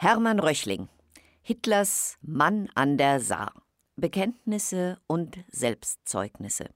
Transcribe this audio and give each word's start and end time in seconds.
Hermann 0.00 0.38
Röchling, 0.38 0.86
Hitlers 1.42 2.18
Mann 2.22 2.70
an 2.76 2.98
der 2.98 3.18
Saar. 3.18 3.52
Bekenntnisse 3.96 5.00
und 5.08 5.38
Selbstzeugnisse. 5.50 6.70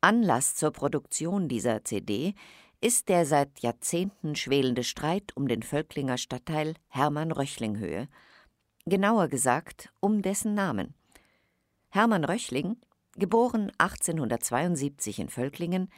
Anlass 0.00 0.54
zur 0.54 0.70
Produktion 0.70 1.48
dieser 1.48 1.84
CD 1.84 2.32
ist 2.80 3.10
der 3.10 3.26
seit 3.26 3.60
Jahrzehnten 3.60 4.36
schwelende 4.36 4.84
Streit 4.84 5.36
um 5.36 5.48
den 5.48 5.62
Völklinger 5.62 6.16
Stadtteil 6.16 6.76
Hermann-Röchling-Höhe, 6.88 8.08
genauer 8.86 9.28
gesagt 9.28 9.92
um 10.00 10.22
dessen 10.22 10.54
Namen. 10.54 10.94
Hermann 11.90 12.24
Röchling, 12.24 12.78
geboren 13.16 13.70
1872 13.76 15.18
in 15.18 15.28
Völklingen, 15.28 15.90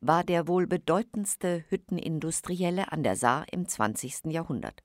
war 0.00 0.22
der 0.22 0.46
wohl 0.46 0.68
bedeutendste 0.68 1.64
Hüttenindustrielle 1.68 2.92
an 2.92 3.02
der 3.02 3.16
Saar 3.16 3.46
im 3.50 3.66
20. 3.66 4.26
Jahrhundert. 4.26 4.83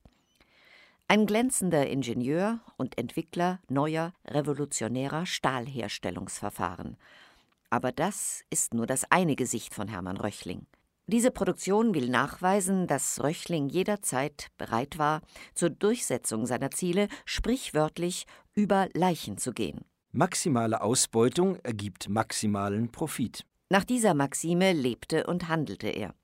Ein 1.10 1.26
glänzender 1.26 1.88
Ingenieur 1.88 2.60
und 2.76 2.96
Entwickler 2.96 3.58
neuer, 3.68 4.12
revolutionärer 4.28 5.26
Stahlherstellungsverfahren. 5.26 6.98
Aber 7.68 7.90
das 7.90 8.44
ist 8.48 8.74
nur 8.74 8.86
das 8.86 9.10
eine 9.10 9.34
Gesicht 9.34 9.74
von 9.74 9.88
Hermann 9.88 10.18
Röchling. 10.18 10.68
Diese 11.08 11.32
Produktion 11.32 11.96
will 11.96 12.08
nachweisen, 12.10 12.86
dass 12.86 13.20
Röchling 13.24 13.68
jederzeit 13.68 14.52
bereit 14.56 14.98
war, 14.98 15.22
zur 15.52 15.70
Durchsetzung 15.70 16.46
seiner 16.46 16.70
Ziele 16.70 17.08
sprichwörtlich 17.24 18.24
über 18.54 18.88
Leichen 18.94 19.36
zu 19.36 19.50
gehen. 19.52 19.80
Maximale 20.12 20.80
Ausbeutung 20.80 21.56
ergibt 21.64 22.08
maximalen 22.08 22.92
Profit. 22.92 23.44
Nach 23.68 23.82
dieser 23.82 24.14
Maxime 24.14 24.72
lebte 24.72 25.26
und 25.26 25.48
handelte 25.48 25.88
er. 25.88 26.14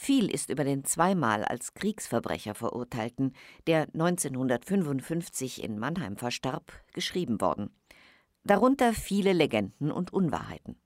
Viel 0.00 0.30
ist 0.30 0.48
über 0.48 0.62
den 0.62 0.84
zweimal 0.84 1.44
als 1.44 1.74
Kriegsverbrecher 1.74 2.54
verurteilten, 2.54 3.34
der 3.66 3.88
1955 3.92 5.60
in 5.60 5.76
Mannheim 5.76 6.16
verstarb, 6.16 6.72
geschrieben 6.94 7.40
worden. 7.40 7.74
Darunter 8.44 8.92
viele 8.92 9.32
Legenden 9.32 9.90
und 9.90 10.12
Unwahrheiten. 10.12 10.80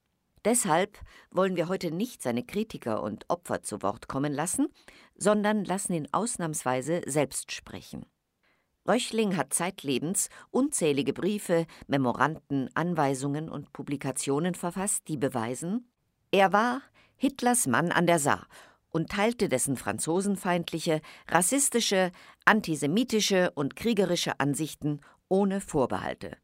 Deshalb 0.46 0.98
wollen 1.30 1.56
wir 1.56 1.68
heute 1.68 1.90
nicht 1.90 2.22
seine 2.22 2.42
Kritiker 2.42 3.02
und 3.02 3.28
Opfer 3.28 3.62
zu 3.62 3.82
Wort 3.82 4.08
kommen 4.08 4.32
lassen, 4.32 4.68
sondern 5.14 5.66
lassen 5.66 5.92
ihn 5.92 6.08
ausnahmsweise 6.10 7.02
selbst 7.04 7.52
sprechen. 7.52 8.06
Röchling 8.88 9.36
hat 9.36 9.52
zeitlebens 9.52 10.30
unzählige 10.50 11.12
Briefe, 11.12 11.66
Memoranden, 11.86 12.70
Anweisungen 12.74 13.50
und 13.50 13.74
Publikationen 13.74 14.54
verfasst, 14.54 15.06
die 15.08 15.18
beweisen, 15.18 15.86
er 16.30 16.54
war 16.54 16.80
Hitlers 17.16 17.66
Mann 17.66 17.92
an 17.92 18.06
der 18.06 18.18
Saar 18.18 18.48
und 18.92 19.10
teilte 19.10 19.48
dessen 19.48 19.76
franzosenfeindliche, 19.76 21.00
rassistische, 21.28 22.12
antisemitische 22.44 23.50
und 23.54 23.74
kriegerische 23.74 24.38
Ansichten 24.38 25.00
ohne 25.28 25.60
Vorbehalte. 25.60 26.36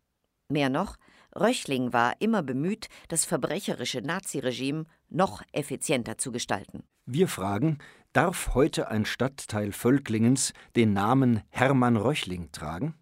Mehr 0.49 0.71
noch, 0.71 0.97
Röchling 1.39 1.93
war 1.93 2.15
immer 2.21 2.43
bemüht, 2.43 2.89
das 3.09 3.25
verbrecherische 3.25 4.01
Naziregime 4.01 4.87
noch 5.11 5.43
effizienter 5.53 6.19
zu 6.19 6.33
gestalten. 6.33 6.85
Wir 7.05 7.29
fragen, 7.29 7.79
darf 8.13 8.55
heute 8.55 8.89
ein 8.89 9.05
Stadtteil 9.05 9.73
Völklingens 9.73 10.53
den 10.75 10.95
Namen 10.95 11.43
Hermann 11.51 11.97
Röchling 11.97 12.51
tragen? 12.53 12.95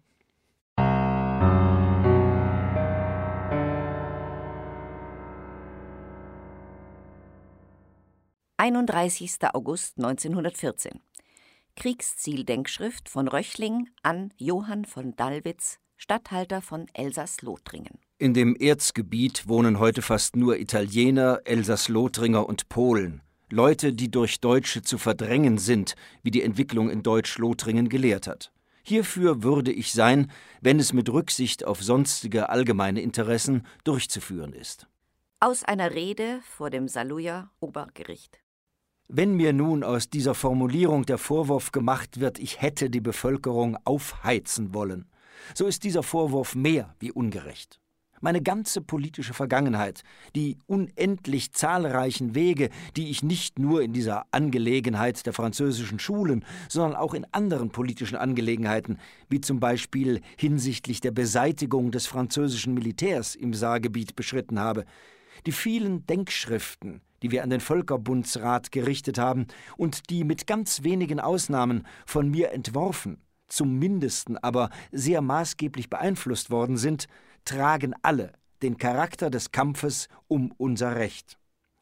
31. 8.59 9.37
August 9.53 9.99
1914. 9.99 10.99
Kriegszieldenkschrift 11.75 13.07
von 13.07 13.27
Röchling 13.27 13.87
an 14.01 14.33
Johann 14.35 14.83
von 14.85 15.15
Dallwitz, 15.15 15.77
Statthalter 15.95 16.63
von 16.63 16.87
Elsass-Lothringen. 16.93 17.99
In 18.17 18.33
dem 18.33 18.55
Erzgebiet 18.55 19.47
wohnen 19.47 19.77
heute 19.77 20.01
fast 20.01 20.35
nur 20.35 20.57
Italiener, 20.57 21.41
Elsass-Lothringer 21.45 22.49
und 22.49 22.67
Polen. 22.67 23.21
Leute, 23.51 23.93
die 23.93 24.09
durch 24.09 24.39
Deutsche 24.39 24.81
zu 24.81 24.97
verdrängen 24.97 25.59
sind, 25.59 25.93
wie 26.23 26.31
die 26.31 26.41
Entwicklung 26.41 26.89
in 26.89 27.03
Deutsch-Lothringen 27.03 27.89
gelehrt 27.89 28.25
hat. 28.25 28.51
Hierfür 28.81 29.43
würde 29.43 29.71
ich 29.71 29.93
sein, 29.93 30.31
wenn 30.61 30.79
es 30.79 30.93
mit 30.93 31.09
Rücksicht 31.09 31.63
auf 31.63 31.83
sonstige 31.83 32.49
allgemeine 32.49 33.01
Interessen 33.01 33.67
durchzuführen 33.83 34.53
ist. 34.53 34.87
Aus 35.39 35.63
einer 35.63 35.93
Rede 35.93 36.39
vor 36.41 36.71
dem 36.71 36.87
Saluja 36.87 37.51
Obergericht. 37.59 38.39
Wenn 39.09 39.35
mir 39.35 39.53
nun 39.53 39.85
aus 39.85 40.09
dieser 40.09 40.35
Formulierung 40.35 41.05
der 41.05 41.17
Vorwurf 41.17 41.71
gemacht 41.71 42.19
wird, 42.19 42.39
ich 42.39 42.61
hätte 42.61 42.89
die 42.89 42.99
Bevölkerung 42.99 43.77
aufheizen 43.85 44.73
wollen, 44.73 45.05
so 45.53 45.65
ist 45.65 45.85
dieser 45.85 46.03
Vorwurf 46.03 46.55
mehr 46.55 46.93
wie 46.99 47.13
ungerecht. 47.13 47.79
Meine 48.19 48.41
ganze 48.41 48.81
politische 48.81 49.33
Vergangenheit, 49.33 50.03
die 50.35 50.57
unendlich 50.65 51.53
zahlreichen 51.53 52.35
Wege, 52.35 52.69
die 52.97 53.09
ich 53.09 53.23
nicht 53.23 53.59
nur 53.59 53.81
in 53.81 53.93
dieser 53.93 54.25
Angelegenheit 54.31 55.25
der 55.25 55.31
französischen 55.31 55.99
Schulen, 55.99 56.43
sondern 56.67 56.99
auch 56.99 57.13
in 57.13 57.25
anderen 57.31 57.69
politischen 57.69 58.17
Angelegenheiten, 58.17 58.97
wie 59.29 59.39
zum 59.39 59.61
Beispiel 59.61 60.19
hinsichtlich 60.35 60.99
der 60.99 61.11
Beseitigung 61.11 61.91
des 61.91 62.07
französischen 62.07 62.73
Militärs 62.73 63.35
im 63.35 63.53
Saargebiet 63.53 64.17
beschritten 64.17 64.59
habe, 64.59 64.83
die 65.45 65.53
vielen 65.53 66.05
Denkschriften, 66.07 66.99
die 67.21 67.31
wir 67.31 67.43
an 67.43 67.49
den 67.49 67.59
Völkerbundsrat 67.59 68.71
gerichtet 68.71 69.17
haben 69.17 69.47
und 69.75 70.09
die 70.09 70.23
mit 70.23 70.47
ganz 70.47 70.83
wenigen 70.83 71.19
Ausnahmen 71.19 71.85
von 72.05 72.29
mir 72.29 72.51
entworfen, 72.51 73.21
zum 73.47 73.79
mindesten 73.79 74.37
aber 74.37 74.69
sehr 74.91 75.21
maßgeblich 75.21 75.89
beeinflusst 75.89 76.49
worden 76.49 76.77
sind, 76.77 77.07
tragen 77.45 77.93
alle 78.01 78.33
den 78.61 78.77
Charakter 78.77 79.29
des 79.29 79.51
Kampfes 79.51 80.09
um 80.27 80.53
unser 80.57 80.95
Recht. 80.95 81.37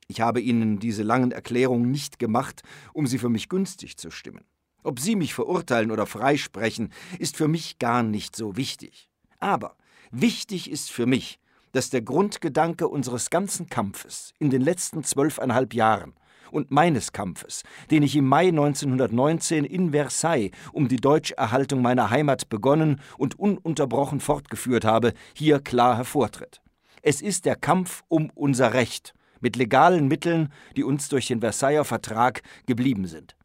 Ich 0.08 0.22
habe 0.22 0.40
Ihnen 0.40 0.80
diese 0.80 1.04
langen 1.04 1.32
Erklärungen 1.32 1.90
nicht 1.90 2.20
gemacht, 2.20 2.62
um 2.94 3.08
sie 3.08 3.18
für 3.18 3.30
mich 3.30 3.50
günstig 3.50 3.98
zu 3.98 4.12
stimmen. 4.12 4.46
Ob 4.84 5.00
Sie 5.00 5.16
mich 5.16 5.34
verurteilen 5.34 5.90
oder 5.90 6.06
freisprechen, 6.06 6.94
ist 7.18 7.38
für 7.38 7.48
mich 7.48 7.80
gar 7.80 8.04
nicht 8.04 8.36
so 8.36 8.56
wichtig. 8.56 9.10
Aber 9.40 9.76
wichtig 10.12 10.70
ist 10.70 10.92
für 10.92 11.08
mich, 11.08 11.40
dass 11.76 11.90
der 11.90 12.02
Grundgedanke 12.02 12.88
unseres 12.88 13.30
ganzen 13.30 13.68
Kampfes 13.68 14.34
in 14.40 14.50
den 14.50 14.62
letzten 14.62 15.04
zwölfeinhalb 15.04 15.74
Jahren 15.74 16.14
und 16.52 16.72
meines 16.72 17.12
Kampfes, 17.12 17.64
den 17.92 18.02
ich 18.02 18.16
im 18.16 18.30
Mai 18.30 18.48
1919 18.48 19.66
in 19.66 19.92
Versailles 19.92 20.52
um 20.72 20.88
die 20.88 20.96
Deutscherhaltung 20.96 21.82
meiner 21.82 22.10
Heimat 22.12 22.48
begonnen 22.48 23.02
und 23.18 23.38
ununterbrochen 23.38 24.22
fortgeführt 24.22 24.86
habe, 24.86 25.14
hier 25.34 25.60
klar 25.60 25.98
hervortritt. 25.98 26.62
Es 27.02 27.22
ist 27.22 27.44
der 27.44 27.58
Kampf 27.58 28.04
um 28.08 28.32
unser 28.36 28.74
Recht 28.74 29.14
mit 29.42 29.58
legalen 29.58 30.08
Mitteln, 30.08 30.54
die 30.78 30.84
uns 30.86 31.10
durch 31.10 31.28
den 31.28 31.42
Versailler 31.42 31.84
Vertrag 31.84 32.42
geblieben 32.68 33.06
sind. 33.06 33.36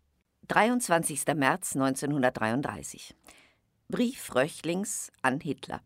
23. 0.47 1.25
März 1.35 1.75
1933. 1.75 3.15
Brief 3.89 4.33
Röchlings 4.37 5.11
an 5.21 5.41
Hitler. 5.41 5.81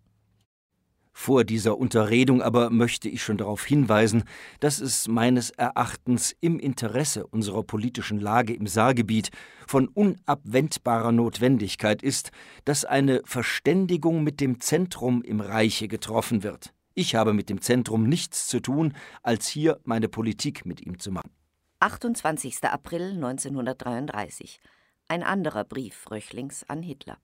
Vor 1.16 1.44
dieser 1.44 1.78
Unterredung 1.78 2.42
aber 2.42 2.70
möchte 2.70 3.08
ich 3.08 3.22
schon 3.22 3.36
darauf 3.36 3.64
hinweisen, 3.64 4.24
dass 4.58 4.80
es 4.80 5.06
meines 5.06 5.50
Erachtens 5.50 6.34
im 6.40 6.58
Interesse 6.58 7.24
unserer 7.28 7.62
politischen 7.62 8.18
Lage 8.18 8.52
im 8.52 8.66
Saargebiet 8.66 9.30
von 9.66 9.86
unabwendbarer 9.86 11.12
Notwendigkeit 11.12 12.02
ist, 12.02 12.32
dass 12.64 12.84
eine 12.84 13.22
Verständigung 13.24 14.24
mit 14.24 14.40
dem 14.40 14.60
Zentrum 14.60 15.22
im 15.22 15.40
Reiche 15.40 15.86
getroffen 15.86 16.42
wird. 16.42 16.74
Ich 16.94 17.14
habe 17.14 17.32
mit 17.32 17.48
dem 17.48 17.60
Zentrum 17.60 18.08
nichts 18.08 18.48
zu 18.48 18.58
tun, 18.58 18.92
als 19.22 19.46
hier 19.46 19.80
meine 19.84 20.08
Politik 20.08 20.66
mit 20.66 20.84
ihm 20.84 20.98
zu 20.98 21.12
machen. 21.12 21.30
28. 21.78 22.64
April 22.64 23.12
1933. 23.12 24.58
Ein 25.06 25.22
anderer 25.22 25.64
Brief 25.64 26.10
Röchlings 26.10 26.64
an 26.68 26.82
Hitler. 26.82 27.18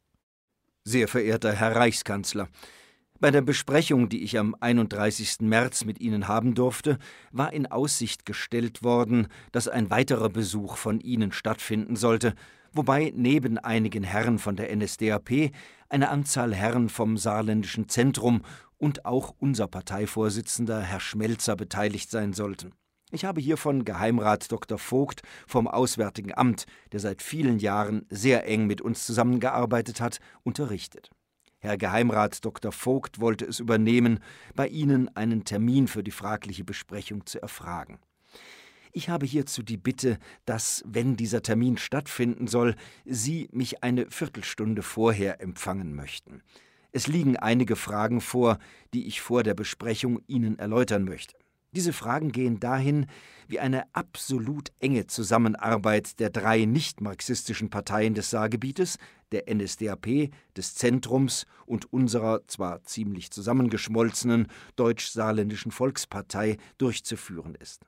Sehr 0.85 1.09
verehrter 1.09 1.53
Herr 1.53 1.75
Reichskanzler, 1.75 2.49
bei 3.21 3.31
der 3.31 3.43
Besprechung, 3.43 4.09
die 4.09 4.23
ich 4.23 4.39
am 4.39 4.57
31. 4.59 5.41
März 5.41 5.85
mit 5.85 6.01
Ihnen 6.01 6.27
haben 6.27 6.55
durfte, 6.55 6.99
war 7.33 7.53
in 7.53 7.67
Aussicht 7.67 8.25
gestellt 8.25 8.83
worden, 8.83 9.29
dass 9.53 9.69
ein 9.69 9.91
weiterer 9.91 10.31
Besuch 10.31 10.79
von 10.79 11.01
Ihnen 11.01 11.31
stattfinden 11.31 11.97
sollte, 11.97 12.35
wobei 12.73 13.13
neben 13.15 13.59
einigen 13.59 14.05
Herren 14.05 14.39
von 14.39 14.57
der 14.57 14.75
NSDAP 14.75 15.53
eine 15.91 16.09
Anzahl 16.09 16.55
Herren 16.55 16.89
vom 16.89 17.19
saarländischen 17.19 17.89
Zentrum 17.89 18.41
und 18.79 19.05
auch 19.05 19.35
unser 19.39 19.69
Parteivorsitzender 19.69 20.81
Herr 20.81 21.01
Schmelzer 21.01 21.57
beteiligt 21.57 22.11
sein 22.11 22.33
sollten. 22.33 22.73
Ich 23.13 23.25
habe 23.25 23.41
hiervon 23.41 23.85
Geheimrat 23.85 24.51
Dr. 24.51 24.79
Vogt 24.79 25.23
vom 25.47 25.69
Auswärtigen 25.69 26.33
Amt, 26.33 26.65
der 26.93 27.01
seit 27.01 27.21
vielen 27.21 27.59
Jahren 27.59 28.07
sehr 28.09 28.47
eng 28.47 28.67
mit 28.67 28.81
uns 28.81 29.05
zusammengearbeitet 29.05 30.01
hat, 30.01 30.21
unterrichtet. 30.43 31.11
Herr 31.63 31.77
Geheimrat 31.77 32.43
Dr. 32.43 32.73
Vogt 32.73 33.21
wollte 33.21 33.45
es 33.45 33.61
übernehmen, 33.61 34.21
bei 34.55 34.67
Ihnen 34.67 35.15
einen 35.15 35.45
Termin 35.45 35.89
für 35.89 36.03
die 36.03 36.11
fragliche 36.11 36.65
Besprechung 36.65 37.27
zu 37.27 37.43
erfragen. 37.43 37.99
Ich 38.93 39.11
habe 39.11 39.27
hierzu 39.27 39.63
die 39.63 39.77
Bitte, 39.77 40.19
dass, 40.47 40.83
wenn 40.87 41.19
dieser 41.19 41.43
Termin 41.43 41.77
stattfinden 41.77 42.47
soll, 42.47 42.77
Sie 43.05 43.51
mich 43.53 43.85
eine 43.85 44.11
Viertelstunde 44.11 44.83
vorher 44.83 45.43
empfangen 45.43 45.95
möchten. 45.95 46.43
Es 46.93 47.07
liegen 47.07 47.37
einige 47.37 47.77
Fragen 47.77 48.23
vor, 48.23 48.59
die 48.95 49.07
ich 49.07 49.21
vor 49.21 49.43
der 49.43 49.55
Besprechung 49.55 50.23
Ihnen 50.27 50.59
erläutern 50.59 51.05
möchte. 51.05 51.37
Diese 51.73 51.93
Fragen 51.93 52.33
gehen 52.33 52.59
dahin, 52.59 53.07
wie 53.47 53.61
eine 53.61 53.85
absolut 53.95 54.73
enge 54.81 55.07
Zusammenarbeit 55.07 56.19
der 56.19 56.31
drei 56.31 56.65
nicht-marxistischen 56.65 57.71
Parteien 57.71 58.15
des 58.15 58.31
Saargebietes, 58.31 58.97
der 59.31 59.45
NSDAP, 59.53 60.31
des 60.57 60.75
Zentrums 60.75 61.47
und 61.67 61.93
unserer 61.93 62.47
zwar 62.49 62.83
ziemlich 62.83 63.31
zusammengeschmolzenen 63.31 64.49
Deutsch-Saarländischen 64.75 65.71
Volkspartei 65.71 66.57
durchzuführen 66.79 67.55
ist. 67.55 67.85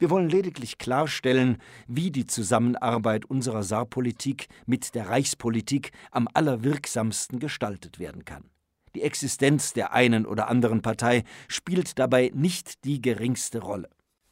Wir 0.00 0.10
wollen 0.10 0.28
lediglich 0.28 0.78
klarstellen, 0.78 1.58
wie 1.86 2.10
die 2.10 2.26
Zusammenarbeit 2.26 3.26
unserer 3.26 3.62
Saarpolitik 3.62 4.48
mit 4.66 4.96
der 4.96 5.08
Reichspolitik 5.08 5.92
am 6.10 6.26
allerwirksamsten 6.34 7.38
gestaltet 7.38 8.00
werden 8.00 8.24
kann. 8.24 8.50
Die 8.94 9.02
Existenz 9.02 9.72
der 9.72 9.92
einen 9.92 10.24
oder 10.26 10.48
anderen 10.48 10.82
Partei 10.82 11.24
spielt 11.48 11.98
dabei 11.98 12.30
nicht 12.34 12.84
die 12.84 13.02
geringste 13.02 13.60
Rolle. 13.60 13.88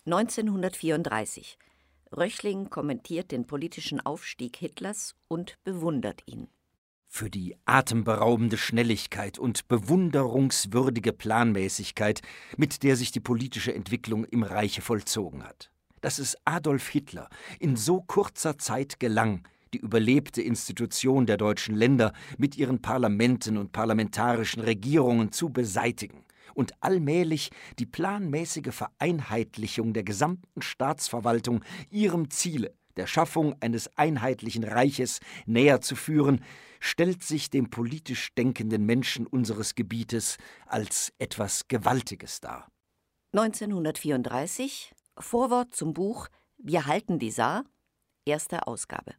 1934. 0.06 1.58
Röchling 2.16 2.70
kommentiert 2.70 3.32
den 3.32 3.46
politischen 3.46 4.00
Aufstieg 4.00 4.56
Hitlers 4.56 5.14
und 5.28 5.58
bewundert 5.64 6.22
ihn. 6.26 6.48
Für 7.08 7.30
die 7.30 7.56
atemberaubende 7.64 8.56
Schnelligkeit 8.56 9.38
und 9.38 9.68
bewunderungswürdige 9.68 11.12
Planmäßigkeit, 11.12 12.22
mit 12.56 12.82
der 12.82 12.96
sich 12.96 13.12
die 13.12 13.20
politische 13.20 13.74
Entwicklung 13.74 14.24
im 14.24 14.42
Reiche 14.42 14.82
vollzogen 14.82 15.44
hat. 15.44 15.70
Dass 16.00 16.18
es 16.18 16.36
Adolf 16.44 16.88
Hitler 16.88 17.28
in 17.60 17.76
so 17.76 18.00
kurzer 18.00 18.58
Zeit 18.58 18.98
gelang, 18.98 19.46
die 19.72 19.78
überlebte 19.78 20.42
Institution 20.42 21.26
der 21.26 21.36
deutschen 21.36 21.74
Länder 21.74 22.12
mit 22.38 22.56
ihren 22.56 22.82
Parlamenten 22.82 23.56
und 23.56 23.72
parlamentarischen 23.72 24.62
Regierungen 24.62 25.32
zu 25.32 25.50
beseitigen 25.50 26.24
und 26.54 26.72
allmählich 26.80 27.50
die 27.78 27.86
planmäßige 27.86 28.74
Vereinheitlichung 28.74 29.92
der 29.92 30.04
gesamten 30.04 30.62
Staatsverwaltung 30.62 31.64
ihrem 31.90 32.30
Ziele, 32.30 32.74
der 32.96 33.06
Schaffung 33.06 33.54
eines 33.60 33.96
einheitlichen 33.96 34.64
Reiches, 34.64 35.20
näher 35.46 35.80
zu 35.80 35.96
führen, 35.96 36.44
stellt 36.80 37.22
sich 37.22 37.48
dem 37.48 37.70
politisch 37.70 38.34
denkenden 38.34 38.84
Menschen 38.84 39.26
unseres 39.26 39.74
Gebietes 39.74 40.36
als 40.66 41.12
etwas 41.18 41.68
Gewaltiges 41.68 42.40
dar. 42.40 42.68
1934 43.34 44.92
Vorwort 45.18 45.74
zum 45.74 45.94
Buch 45.94 46.28
Wir 46.58 46.86
halten 46.86 47.18
die 47.18 47.30
Saar, 47.30 47.64
erste 48.26 48.66
Ausgabe. 48.66 49.14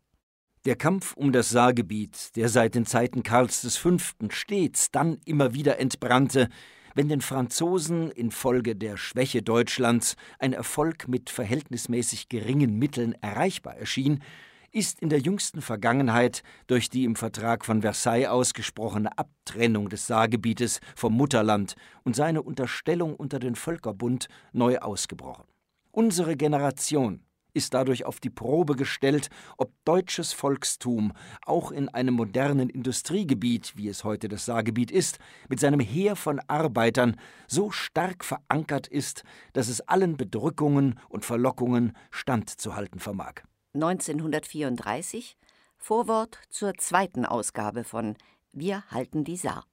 Der 0.65 0.77
Kampf 0.77 1.13
um 1.17 1.33
das 1.33 1.49
Saargebiet, 1.49 2.37
der 2.37 2.47
seit 2.47 2.75
den 2.75 2.85
Zeiten 2.85 3.21
Karls 3.21 3.75
V. 3.75 3.97
stets 4.29 4.91
dann 4.91 5.17
immer 5.25 5.53
wieder 5.53 5.77
entbrannte, 5.77 6.47
wenn 6.95 7.09
den 7.09 7.19
Franzosen 7.19 8.09
infolge 8.11 8.73
der 8.73 8.95
Schwäche 8.95 9.41
Deutschlands 9.41 10.15
ein 10.39 10.53
Erfolg 10.53 11.09
mit 11.09 11.29
verhältnismäßig 11.29 12.29
geringen 12.29 12.79
Mitteln 12.79 13.13
erreichbar 13.19 13.75
erschien, 13.75 14.23
ist 14.71 15.01
in 15.01 15.09
der 15.09 15.19
jüngsten 15.19 15.61
Vergangenheit 15.61 16.43
durch 16.67 16.89
die 16.89 17.03
im 17.03 17.17
Vertrag 17.17 17.65
von 17.65 17.81
Versailles 17.81 18.29
ausgesprochene 18.29 19.17
Abtrennung 19.17 19.89
des 19.89 20.07
Saargebietes 20.07 20.79
vom 20.95 21.11
Mutterland 21.11 21.75
und 22.05 22.15
seine 22.15 22.41
Unterstellung 22.41 23.17
unter 23.17 23.39
den 23.39 23.55
Völkerbund 23.55 24.29
neu 24.53 24.77
ausgebrochen. 24.77 25.43
Unsere 25.91 26.37
Generation 26.37 27.25
ist 27.53 27.73
dadurch 27.73 28.05
auf 28.05 28.19
die 28.19 28.29
Probe 28.29 28.75
gestellt, 28.75 29.29
ob 29.57 29.71
deutsches 29.85 30.33
Volkstum 30.33 31.13
auch 31.45 31.71
in 31.71 31.89
einem 31.89 32.15
modernen 32.15 32.69
Industriegebiet, 32.69 33.73
wie 33.75 33.87
es 33.87 34.03
heute 34.03 34.27
das 34.27 34.45
Saargebiet 34.45 34.91
ist, 34.91 35.19
mit 35.49 35.59
seinem 35.59 35.79
Heer 35.79 36.15
von 36.15 36.39
Arbeitern 36.47 37.17
so 37.47 37.71
stark 37.71 38.25
verankert 38.25 38.87
ist, 38.87 39.23
dass 39.53 39.67
es 39.67 39.81
allen 39.81 40.17
Bedrückungen 40.17 40.99
und 41.09 41.25
Verlockungen 41.25 41.95
standzuhalten 42.11 42.99
vermag. 42.99 43.41
1934 43.73 45.37
Vorwort 45.77 46.39
zur 46.49 46.75
zweiten 46.75 47.25
Ausgabe 47.25 47.83
von 47.83 48.15
Wir 48.51 48.83
halten 48.89 49.23
die 49.23 49.35
Saar. 49.37 49.65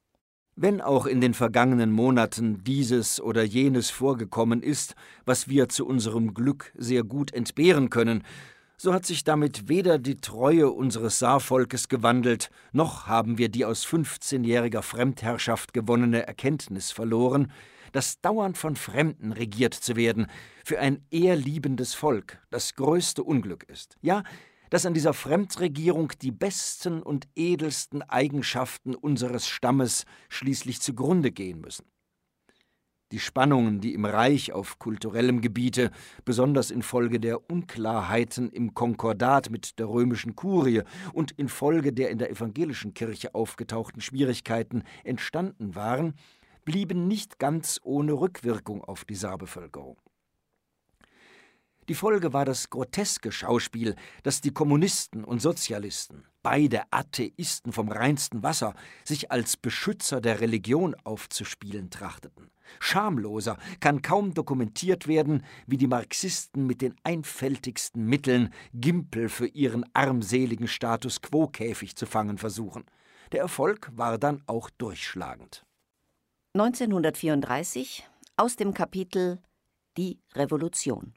Wenn 0.63 0.83
auch 0.83 1.07
in 1.07 1.23
den 1.23 1.33
vergangenen 1.33 1.91
Monaten 1.91 2.63
dieses 2.65 3.19
oder 3.19 3.43
jenes 3.43 3.89
vorgekommen 3.89 4.63
ist, 4.63 4.95
was 5.25 5.49
wir 5.49 5.71
zu 5.71 5.87
unserem 5.87 6.35
Glück 6.35 6.71
sehr 6.77 7.03
gut 7.03 7.33
entbehren 7.33 7.89
können, 7.89 8.25
so 8.77 8.93
hat 8.93 9.07
sich 9.07 9.25
damit 9.25 9.71
weder 9.71 9.99
die 9.99 10.17
Treue 10.17 10.71
unseres 10.71 11.19
Saarvolkes 11.19 11.89
gewandelt, 11.89 12.51
noch 12.73 13.07
haben 13.07 13.39
wir 13.39 13.49
die 13.49 13.65
aus 13.65 13.87
15-jähriger 13.87 14.83
Fremdherrschaft 14.83 15.73
gewonnene 15.73 16.27
Erkenntnis 16.27 16.91
verloren, 16.91 17.51
dass 17.93 18.21
dauernd 18.21 18.59
von 18.59 18.77
Fremden 18.77 19.33
regiert 19.33 19.73
zu 19.73 19.97
werden 19.97 20.27
für 20.63 20.79
ein 20.79 21.03
ehrliebendes 21.11 21.95
Volk 21.95 22.39
das 22.51 22.75
größte 22.75 23.23
Unglück 23.23 23.65
ist. 23.65 23.97
Ja, 24.03 24.25
dass 24.71 24.87
an 24.87 24.95
dieser 24.95 25.13
Fremdregierung 25.13 26.13
die 26.23 26.31
besten 26.31 27.03
und 27.03 27.29
edelsten 27.37 28.03
Eigenschaften 28.03 28.95
unseres 28.95 29.47
Stammes 29.47 30.05
schließlich 30.29 30.81
zugrunde 30.81 31.33
gehen 31.33 31.61
müssen. 31.61 31.85
Die 33.13 33.19
Spannungen, 33.19 33.81
die 33.81 33.93
im 33.93 34.05
Reich 34.05 34.53
auf 34.53 34.79
kulturellem 34.79 35.41
Gebiete, 35.41 35.91
besonders 36.25 36.71
infolge 36.71 37.19
der 37.19 37.51
Unklarheiten 37.51 38.51
im 38.51 38.73
Konkordat 38.73 39.51
mit 39.51 39.81
der 39.81 39.89
römischen 39.89 40.37
Kurie 40.37 40.83
und 41.13 41.33
infolge 41.33 41.93
der 41.93 42.11
in 42.11 42.19
der 42.19 42.31
evangelischen 42.31 42.95
Kirche 42.95 43.35
aufgetauchten 43.35 44.01
Schwierigkeiten 44.01 44.85
entstanden 45.03 45.75
waren, 45.75 46.15
blieben 46.65 47.09
nicht 47.09 47.41
ganz 47.41 47.81
ohne 47.83 48.13
Rückwirkung 48.13 48.85
auf 48.85 49.05
die 49.05 49.17
Saarbevölkerung. 49.17 49.97
Die 51.91 51.97
Folge 51.97 52.33
war 52.33 52.45
das 52.45 52.71
groteske 52.71 53.33
Schauspiel, 53.33 53.97
dass 54.23 54.41
die 54.41 54.53
Kommunisten 54.53 55.25
und 55.25 55.43
Sozialisten, 55.43 56.25
beide 56.41 56.85
Atheisten 56.93 57.73
vom 57.73 57.89
reinsten 57.89 58.45
Wasser, 58.45 58.77
sich 59.05 59.33
als 59.33 59.57
Beschützer 59.57 60.21
der 60.21 60.41
Religion 60.41 60.95
aufzuspielen 61.03 61.91
trachteten. 61.91 62.53
Schamloser 62.79 63.59
kann 63.81 64.03
kaum 64.03 64.35
dokumentiert 64.35 65.09
werden, 65.09 65.45
wie 65.67 65.79
die 65.79 65.89
Marxisten 65.89 66.65
mit 66.65 66.81
den 66.81 66.95
einfältigsten 67.03 68.07
Mitteln 68.07 68.55
Gimpel 68.73 69.29
für 69.29 69.49
ihren 69.49 69.85
armseligen 69.93 70.69
Status 70.69 71.21
quo-Käfig 71.21 71.97
zu 71.97 72.07
fangen 72.07 72.39
versuchen. 72.39 72.85
Der 73.33 73.41
Erfolg 73.41 73.91
war 73.97 74.17
dann 74.17 74.45
auch 74.47 74.71
durchschlagend. 74.71 75.67
1934 76.55 78.09
aus 78.37 78.55
dem 78.55 78.75
Kapitel 78.75 79.43
Die 79.97 80.21
Revolution. 80.37 81.15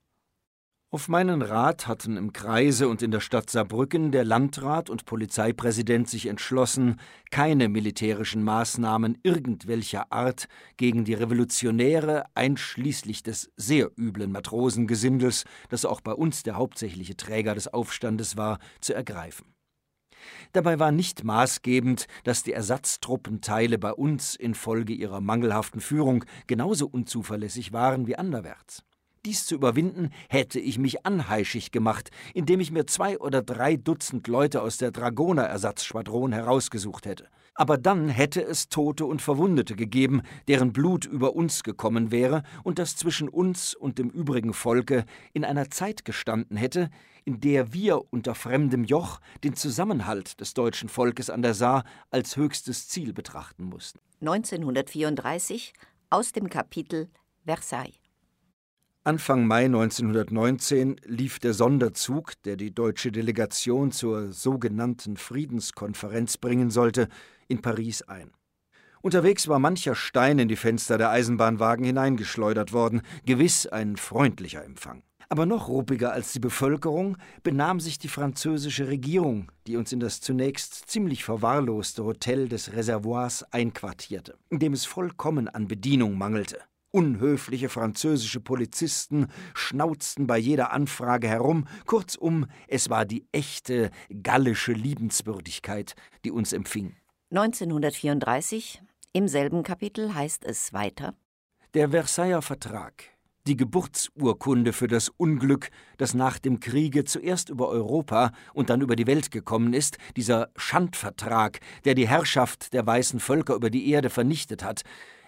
Auf 0.94 1.08
meinen 1.08 1.42
Rat 1.42 1.88
hatten 1.88 2.18
im 2.18 2.34
Kreise 2.34 2.88
und 2.88 3.02
in 3.02 3.10
der 3.10 3.20
Stadt 3.20 3.50
Saarbrücken 3.50 4.12
der 4.12 4.24
Landrat 4.24 4.92
und 4.92 5.08
Polizeipräsident 5.08 6.08
sich 6.08 6.28
entschlossen, 6.28 7.00
keine 7.32 7.68
militärischen 7.68 8.44
Maßnahmen 8.44 9.18
irgendwelcher 9.24 10.12
Art 10.12 10.48
gegen 10.78 11.04
die 11.04 11.16
Revolutionäre, 11.16 12.26
einschließlich 12.36 13.24
des 13.24 13.52
sehr 13.58 13.90
üblen 13.98 14.32
Matrosengesindels, 14.32 15.46
das 15.70 15.84
auch 15.84 16.00
bei 16.00 16.14
uns 16.14 16.44
der 16.44 16.58
hauptsächliche 16.58 17.18
Träger 17.18 17.56
des 17.56 17.74
Aufstandes 17.74 18.38
war, 18.38 18.60
zu 18.80 18.94
ergreifen. 18.94 19.56
Dabei 20.52 20.78
war 20.78 20.92
nicht 20.92 21.24
maßgebend, 21.24 22.06
dass 22.24 22.44
die 22.44 22.54
Ersatztruppenteile 22.54 23.80
bei 23.80 23.94
uns 23.94 24.36
infolge 24.36 24.94
ihrer 24.94 25.22
mangelhaften 25.22 25.82
Führung 25.82 26.24
genauso 26.46 26.86
unzuverlässig 26.86 27.74
waren 27.74 28.06
wie 28.06 28.16
anderwärts. 28.16 28.84
Dies 29.26 29.46
zu 29.46 29.56
überwinden, 29.56 30.10
hätte 30.28 30.60
ich 30.60 30.78
mich 30.78 31.06
anheischig 31.06 31.72
gemacht, 31.72 32.12
indem 32.34 32.60
ich 32.60 32.72
mir 32.72 32.86
zwei 32.88 33.18
oder 33.18 33.42
drei 33.42 33.78
Dutzend 33.78 34.28
Leute 34.28 34.62
aus 34.62 34.76
der 34.76 34.92
Dragonerersatzschwadron 34.92 36.34
herausgesucht 36.34 37.06
hätte. 37.06 37.30
Aber 37.56 37.78
dann 37.78 38.10
hätte 38.10 38.44
es 38.44 38.68
Tote 38.68 39.06
und 39.06 39.22
Verwundete 39.22 39.78
gegeben, 39.78 40.24
deren 40.50 40.74
Blut 40.74 41.06
über 41.06 41.38
uns 41.38 41.64
gekommen 41.64 42.12
wäre 42.12 42.44
und 42.64 42.80
das 42.80 42.98
zwischen 42.98 43.30
uns 43.30 43.74
und 43.74 43.98
dem 43.98 44.10
übrigen 44.10 44.54
Volke 44.54 45.06
in 45.32 45.46
einer 45.46 45.70
Zeit 45.70 46.04
gestanden 46.04 46.58
hätte, 46.58 46.90
in 47.24 47.40
der 47.40 47.72
wir 47.72 48.02
unter 48.12 48.36
fremdem 48.36 48.84
Joch 48.84 49.22
den 49.46 49.56
Zusammenhalt 49.56 50.42
des 50.42 50.54
deutschen 50.54 50.90
Volkes 50.90 51.30
an 51.30 51.42
der 51.42 51.54
Saar 51.54 51.86
als 52.10 52.36
höchstes 52.36 52.90
Ziel 52.90 53.14
betrachten 53.14 53.64
mussten. 53.64 54.00
1934 54.20 55.72
aus 56.10 56.34
dem 56.34 56.50
Kapitel 56.50 57.10
Versailles. 57.46 58.03
Anfang 59.06 59.46
Mai 59.46 59.66
1919 59.66 60.96
lief 61.04 61.38
der 61.40 61.54
Sonderzug, 61.54 62.42
der 62.44 62.56
die 62.56 62.74
deutsche 62.74 63.12
Delegation 63.12 63.92
zur 63.92 64.32
sogenannten 64.32 65.18
Friedenskonferenz 65.18 66.38
bringen 66.38 66.70
sollte, 66.70 67.10
in 67.50 67.62
Paris 67.62 68.04
ein. 68.04 68.32
Unterwegs 69.02 69.50
war 69.50 69.60
mancher 69.60 69.96
Stein 69.96 70.40
in 70.40 70.48
die 70.48 70.56
Fenster 70.56 70.98
der 70.98 71.10
Eisenbahnwagen 71.10 71.84
hineingeschleudert 71.84 72.72
worden, 72.72 73.02
gewiss 73.26 73.68
ein 73.68 73.98
freundlicher 73.98 74.64
Empfang. 74.64 75.04
Aber 75.28 75.46
noch 75.46 75.68
ruppiger 75.68 76.14
als 76.14 76.32
die 76.32 76.40
Bevölkerung 76.40 77.18
benahm 77.44 77.82
sich 77.82 78.00
die 78.00 78.08
französische 78.08 78.88
Regierung, 78.88 79.52
die 79.68 79.76
uns 79.76 79.92
in 79.92 80.00
das 80.00 80.22
zunächst 80.22 80.90
ziemlich 80.90 81.26
verwahrloste 81.26 82.06
Hotel 82.06 82.48
des 82.48 82.72
Reservoirs 82.72 83.44
einquartierte, 83.52 84.38
in 84.50 84.60
dem 84.60 84.72
es 84.72 84.86
vollkommen 84.86 85.50
an 85.50 85.68
Bedienung 85.68 86.18
mangelte. 86.18 86.60
Unhöfliche 86.96 87.70
französische 87.70 88.40
Polizisten 88.40 89.26
schnauzten 89.56 90.28
bei 90.28 90.38
jeder 90.38 90.72
Anfrage 90.72 91.28
herum, 91.28 91.66
kurzum, 91.88 92.46
es 92.68 92.92
war 92.92 93.06
die 93.06 93.26
echte 93.32 93.90
gallische 94.22 94.74
Liebenswürdigkeit, 94.74 95.96
die 96.24 96.30
uns 96.30 96.54
empfing. 96.54 96.96
1934, 97.32 98.84
im 99.12 99.28
selben 99.28 99.64
Kapitel 99.64 100.14
heißt 100.14 100.46
es 100.46 100.72
weiter: 100.72 101.16
Der 101.74 101.90
Versailler 101.90 102.44
Vertrag 102.44 103.14
die 103.48 103.58
Geburtsurkunde 103.58 104.72
für 104.72 104.88
das 104.88 105.10
Unglück, 105.10 105.70
das 105.98 106.14
nach 106.14 106.40
dem 106.40 106.60
Kriege 106.60 107.04
zuerst 107.04 107.50
über 107.50 107.68
Europa 107.68 108.32
und 108.54 108.70
dann 108.70 108.82
über 108.82 108.96
die 108.96 109.08
Welt 109.08 109.32
gekommen 109.32 109.74
ist, 109.74 109.98
dieser 110.16 110.50
Schandvertrag, 110.56 111.60
der 111.84 111.94
die 111.94 112.08
Herrschaft 112.08 112.74
der 112.74 112.86
weißen 112.86 113.20
Völker 113.20 113.56
über 113.56 113.70
die 113.70 113.90
Erde 113.90 114.10
vernichtet 114.10 114.64
hat, 114.64 114.84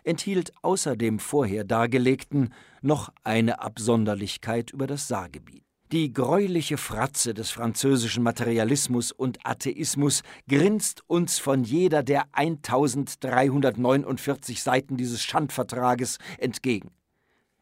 enthielt 0.06 0.54
außer 0.62 0.96
dem 0.96 1.20
vorher 1.20 1.66
dargelegten 1.66 2.54
noch 2.82 3.12
eine 3.24 3.60
Absonderlichkeit 3.60 4.72
über 4.72 4.88
das 4.88 5.08
Saargebiet. 5.08 5.66
Die 5.92 6.12
greuliche 6.12 6.78
Fratze 6.78 7.36
des 7.36 7.52
französischen 7.52 8.24
Materialismus 8.24 9.12
und 9.12 9.38
Atheismus 9.44 10.24
grinst 10.50 11.04
uns 11.08 11.38
von 11.38 11.64
jeder 11.64 12.02
der 12.02 12.24
1349 12.32 14.64
Seiten 14.64 14.98
dieses 14.98 15.22
Schandvertrages 15.22 16.18
entgegen. 16.40 16.90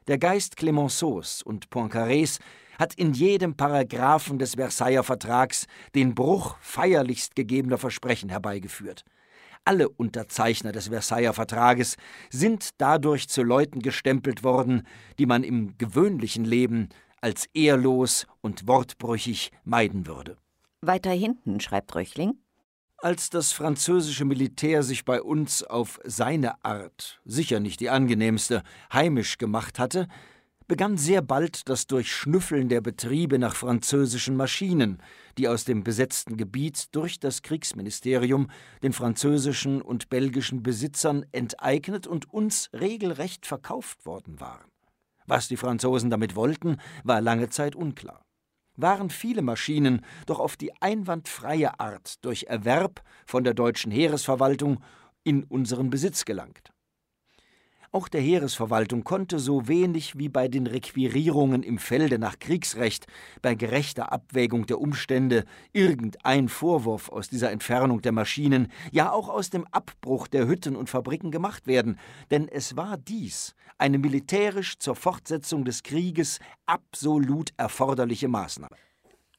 Der 0.07 0.17
Geist 0.17 0.55
Clemenceaus 0.55 1.43
und 1.43 1.69
Poincarés 1.69 2.39
hat 2.79 2.93
in 2.95 3.11
jedem 3.13 3.55
Paragraphen 3.55 4.39
des 4.39 4.55
Versailler 4.55 5.03
Vertrags 5.03 5.67
den 5.93 6.15
Bruch 6.15 6.55
feierlichst 6.59 7.35
gegebener 7.35 7.77
Versprechen 7.77 8.29
herbeigeführt. 8.29 9.03
Alle 9.65 9.89
Unterzeichner 9.89 10.71
des 10.71 10.89
Versailler 10.89 11.33
Vertrages 11.33 11.95
sind 12.29 12.69
dadurch 12.77 13.29
zu 13.29 13.43
Leuten 13.43 13.81
gestempelt 13.81 14.43
worden, 14.43 14.85
die 15.19 15.25
man 15.25 15.43
im 15.43 15.77
gewöhnlichen 15.77 16.43
Leben 16.43 16.89
als 17.21 17.45
ehrlos 17.53 18.27
und 18.41 18.67
wortbrüchig 18.67 19.51
meiden 19.63 20.05
würde. 20.05 20.37
Weiter 20.81 21.11
hinten 21.11 21.61
schreibt 21.61 21.95
Röchling 21.95 22.33
als 23.03 23.29
das 23.29 23.51
französische 23.51 24.23
Militär 24.23 24.81
sich 24.81 25.03
bei 25.03 25.21
uns 25.21 25.61
auf 25.61 25.99
seine 26.05 26.63
Art, 26.63 27.19
sicher 27.25 27.59
nicht 27.59 27.81
die 27.81 27.89
angenehmste, 27.89 28.63
heimisch 28.93 29.37
gemacht 29.37 29.77
hatte, 29.77 30.07
begann 30.69 30.97
sehr 30.97 31.21
bald 31.21 31.67
das 31.67 31.85
Durchschnüffeln 31.85 32.69
der 32.69 32.79
Betriebe 32.79 33.39
nach 33.39 33.57
französischen 33.57 34.37
Maschinen, 34.37 35.03
die 35.37 35.47
aus 35.47 35.65
dem 35.65 35.83
besetzten 35.83 36.37
Gebiet 36.37 36.93
durch 36.95 37.19
das 37.19 37.41
Kriegsministerium 37.41 38.49
den 38.81 38.93
französischen 38.93 39.81
und 39.81 40.09
belgischen 40.09 40.63
Besitzern 40.63 41.25
enteignet 41.31 42.07
und 42.07 42.31
uns 42.33 42.69
regelrecht 42.73 43.45
verkauft 43.45 44.05
worden 44.05 44.39
waren. 44.39 44.71
Was 45.25 45.47
die 45.47 45.57
Franzosen 45.57 46.09
damit 46.09 46.35
wollten, 46.35 46.77
war 47.03 47.21
lange 47.21 47.49
Zeit 47.49 47.75
unklar 47.75 48.23
waren 48.75 49.09
viele 49.09 49.41
Maschinen 49.41 50.05
doch 50.25 50.39
auf 50.39 50.57
die 50.57 50.73
einwandfreie 50.81 51.79
Art 51.79 52.23
durch 52.25 52.45
Erwerb 52.45 53.03
von 53.25 53.43
der 53.43 53.53
deutschen 53.53 53.91
Heeresverwaltung 53.91 54.81
in 55.23 55.43
unseren 55.43 55.89
Besitz 55.89 56.25
gelangt. 56.25 56.71
Auch 57.95 58.07
der 58.07 58.21
Heeresverwaltung 58.21 59.03
konnte 59.03 59.37
so 59.37 59.67
wenig 59.67 60.17
wie 60.17 60.27
bei 60.27 60.47
den 60.47 60.65
Requirierungen 60.65 61.61
im 61.61 61.77
Felde 61.77 62.17
nach 62.17 62.39
Kriegsrecht 62.39 63.05
bei 63.43 63.53
gerechter 63.53 64.11
Abwägung 64.11 64.65
der 64.65 64.81
Umstände 64.81 65.45
irgendein 65.73 66.49
Vorwurf 66.49 67.09
aus 67.09 67.29
dieser 67.29 67.51
Entfernung 67.51 68.01
der 68.01 68.11
Maschinen, 68.11 68.71
ja 68.91 69.11
auch 69.11 69.29
aus 69.29 69.51
dem 69.51 69.67
Abbruch 69.67 70.27
der 70.27 70.47
Hütten 70.47 70.75
und 70.75 70.89
Fabriken 70.89 71.29
gemacht 71.29 71.67
werden, 71.67 71.99
denn 72.31 72.47
es 72.47 72.75
war 72.75 72.97
dies 72.97 73.53
eine 73.77 73.99
militärisch 73.99 74.79
zur 74.79 74.95
Fortsetzung 74.95 75.63
des 75.63 75.83
Krieges 75.83 76.39
absolut 76.65 77.51
erforderliche 77.57 78.27
Maßnahme. 78.27 78.75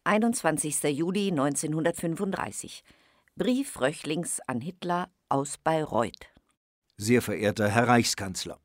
21. 0.05 0.81
Juli 0.97 1.33
1935 1.33 2.85
Brief 3.35 3.81
Röchlings 3.81 4.39
an 4.47 4.61
Hitler 4.61 5.09
aus 5.29 5.59
Bayreuth 5.59 6.34
sehr 6.97 7.23
verehrter 7.23 7.69
Herr 7.69 7.89
Reichskanzler. 7.89 8.59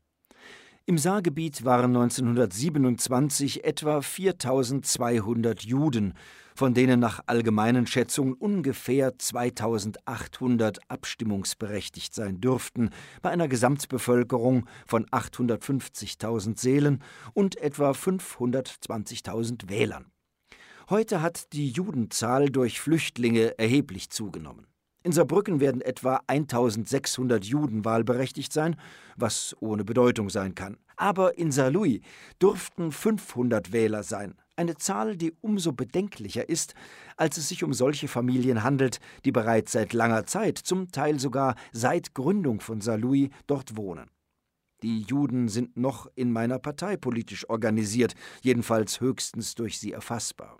Im 0.86 0.98
Saargebiet 0.98 1.64
waren 1.64 1.94
1927 1.94 3.64
etwa 3.64 4.02
4200 4.02 5.62
Juden, 5.62 6.14
von 6.56 6.74
denen 6.74 6.98
nach 6.98 7.20
allgemeinen 7.26 7.86
Schätzungen 7.86 8.34
ungefähr 8.34 9.16
2800 9.16 10.78
abstimmungsberechtigt 10.88 12.12
sein 12.12 12.40
dürften, 12.40 12.90
bei 13.22 13.30
einer 13.30 13.46
Gesamtbevölkerung 13.46 14.66
von 14.86 15.06
850.000 15.06 16.58
Seelen 16.58 17.02
und 17.34 17.56
etwa 17.56 17.92
520.000 17.92 19.68
Wählern. 19.68 20.10
Heute 20.88 21.22
hat 21.22 21.52
die 21.52 21.70
Judenzahl 21.70 22.50
durch 22.50 22.80
Flüchtlinge 22.80 23.56
erheblich 23.58 24.10
zugenommen. 24.10 24.66
In 25.02 25.12
Saarbrücken 25.12 25.60
werden 25.60 25.80
etwa 25.80 26.20
1600 26.26 27.44
Juden 27.44 27.86
wahlberechtigt 27.86 28.52
sein, 28.52 28.76
was 29.16 29.56
ohne 29.60 29.82
Bedeutung 29.82 30.28
sein 30.28 30.54
kann. 30.54 30.76
Aber 30.96 31.38
in 31.38 31.50
Saarlouis 31.50 32.00
durften 32.38 32.92
500 32.92 33.72
Wähler 33.72 34.02
sein, 34.02 34.34
eine 34.56 34.76
Zahl, 34.76 35.16
die 35.16 35.32
umso 35.40 35.72
bedenklicher 35.72 36.46
ist, 36.46 36.74
als 37.16 37.38
es 37.38 37.48
sich 37.48 37.64
um 37.64 37.72
solche 37.72 38.08
Familien 38.08 38.62
handelt, 38.62 39.00
die 39.24 39.32
bereits 39.32 39.72
seit 39.72 39.94
langer 39.94 40.26
Zeit, 40.26 40.58
zum 40.58 40.92
Teil 40.92 41.18
sogar 41.18 41.54
seit 41.72 42.12
Gründung 42.12 42.60
von 42.60 42.82
Saarlouis, 42.82 43.30
dort 43.46 43.78
wohnen. 43.78 44.10
Die 44.82 45.00
Juden 45.00 45.48
sind 45.48 45.78
noch 45.78 46.08
in 46.14 46.30
meiner 46.30 46.58
Partei 46.58 46.98
politisch 46.98 47.48
organisiert, 47.48 48.14
jedenfalls 48.42 49.00
höchstens 49.00 49.54
durch 49.54 49.78
sie 49.78 49.92
erfassbar. 49.92 50.58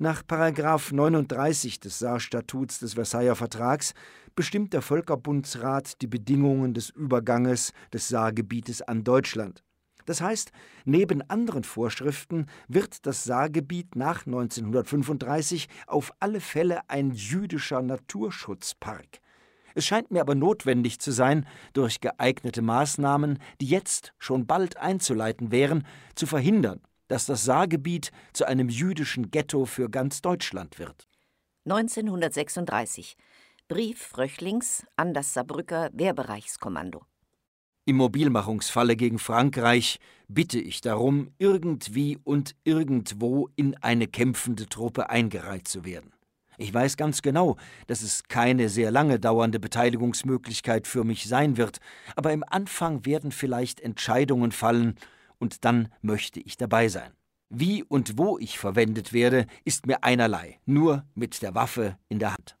Nach§ 0.00 0.22
39 0.94 1.80
des 1.80 1.98
Saarstatuts 1.98 2.78
des 2.78 2.94
Versailler 2.94 3.34
Vertrags 3.34 3.94
bestimmt 4.36 4.72
der 4.72 4.80
Völkerbundsrat 4.80 6.00
die 6.00 6.06
Bedingungen 6.06 6.72
des 6.72 6.90
Überganges 6.90 7.72
des 7.92 8.06
Saargebietes 8.06 8.80
an 8.80 9.02
Deutschland. 9.02 9.64
Das 10.06 10.20
heißt, 10.20 10.52
neben 10.84 11.28
anderen 11.28 11.64
Vorschriften 11.64 12.46
wird 12.68 13.06
das 13.06 13.24
Saargebiet 13.24 13.96
nach 13.96 14.24
1935 14.24 15.68
auf 15.88 16.12
alle 16.20 16.40
Fälle 16.40 16.88
ein 16.88 17.10
jüdischer 17.10 17.82
Naturschutzpark. 17.82 19.18
Es 19.74 19.84
scheint 19.84 20.12
mir 20.12 20.20
aber 20.20 20.36
notwendig 20.36 21.00
zu 21.00 21.10
sein, 21.10 21.44
durch 21.72 22.00
geeignete 22.00 22.62
Maßnahmen, 22.62 23.40
die 23.60 23.66
jetzt 23.66 24.14
schon 24.18 24.46
bald 24.46 24.76
einzuleiten 24.76 25.50
wären, 25.50 25.84
zu 26.14 26.26
verhindern, 26.26 26.80
dass 27.08 27.26
das 27.26 27.44
Saargebiet 27.44 28.12
zu 28.32 28.46
einem 28.46 28.68
jüdischen 28.68 29.30
Ghetto 29.30 29.64
für 29.64 29.90
ganz 29.90 30.22
Deutschland 30.22 30.78
wird. 30.78 31.08
1936 31.66 33.16
Brief 33.68 33.98
Fröchlings 33.98 34.86
an 34.96 35.12
das 35.12 35.34
Saarbrücker 35.34 35.90
Wehrbereichskommando. 35.92 37.02
Im 37.84 37.96
Mobilmachungsfalle 37.96 38.96
gegen 38.96 39.18
Frankreich 39.18 39.98
bitte 40.26 40.58
ich 40.58 40.80
darum, 40.80 41.30
irgendwie 41.38 42.18
und 42.24 42.54
irgendwo 42.64 43.48
in 43.56 43.76
eine 43.82 44.06
kämpfende 44.06 44.66
Truppe 44.68 45.10
eingereiht 45.10 45.68
zu 45.68 45.84
werden. 45.84 46.12
Ich 46.58 46.72
weiß 46.74 46.96
ganz 46.96 47.22
genau, 47.22 47.56
dass 47.86 48.02
es 48.02 48.24
keine 48.24 48.68
sehr 48.68 48.90
lange 48.90 49.20
dauernde 49.20 49.60
Beteiligungsmöglichkeit 49.60 50.86
für 50.86 51.04
mich 51.04 51.28
sein 51.28 51.56
wird, 51.56 51.78
aber 52.16 52.32
im 52.32 52.44
Anfang 52.46 53.06
werden 53.06 53.32
vielleicht 53.32 53.80
Entscheidungen 53.80 54.50
fallen, 54.52 54.96
und 55.38 55.64
dann 55.64 55.92
möchte 56.02 56.40
ich 56.40 56.56
dabei 56.56 56.88
sein. 56.88 57.12
Wie 57.50 57.82
und 57.82 58.18
wo 58.18 58.38
ich 58.38 58.58
verwendet 58.58 59.12
werde, 59.12 59.46
ist 59.64 59.86
mir 59.86 60.04
einerlei, 60.04 60.60
nur 60.66 61.04
mit 61.14 61.40
der 61.42 61.54
Waffe 61.54 61.98
in 62.08 62.18
der 62.18 62.34
Hand. 62.34 62.56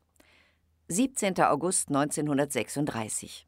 17. 0.88 1.38
August 1.42 1.88
1936. 1.88 3.46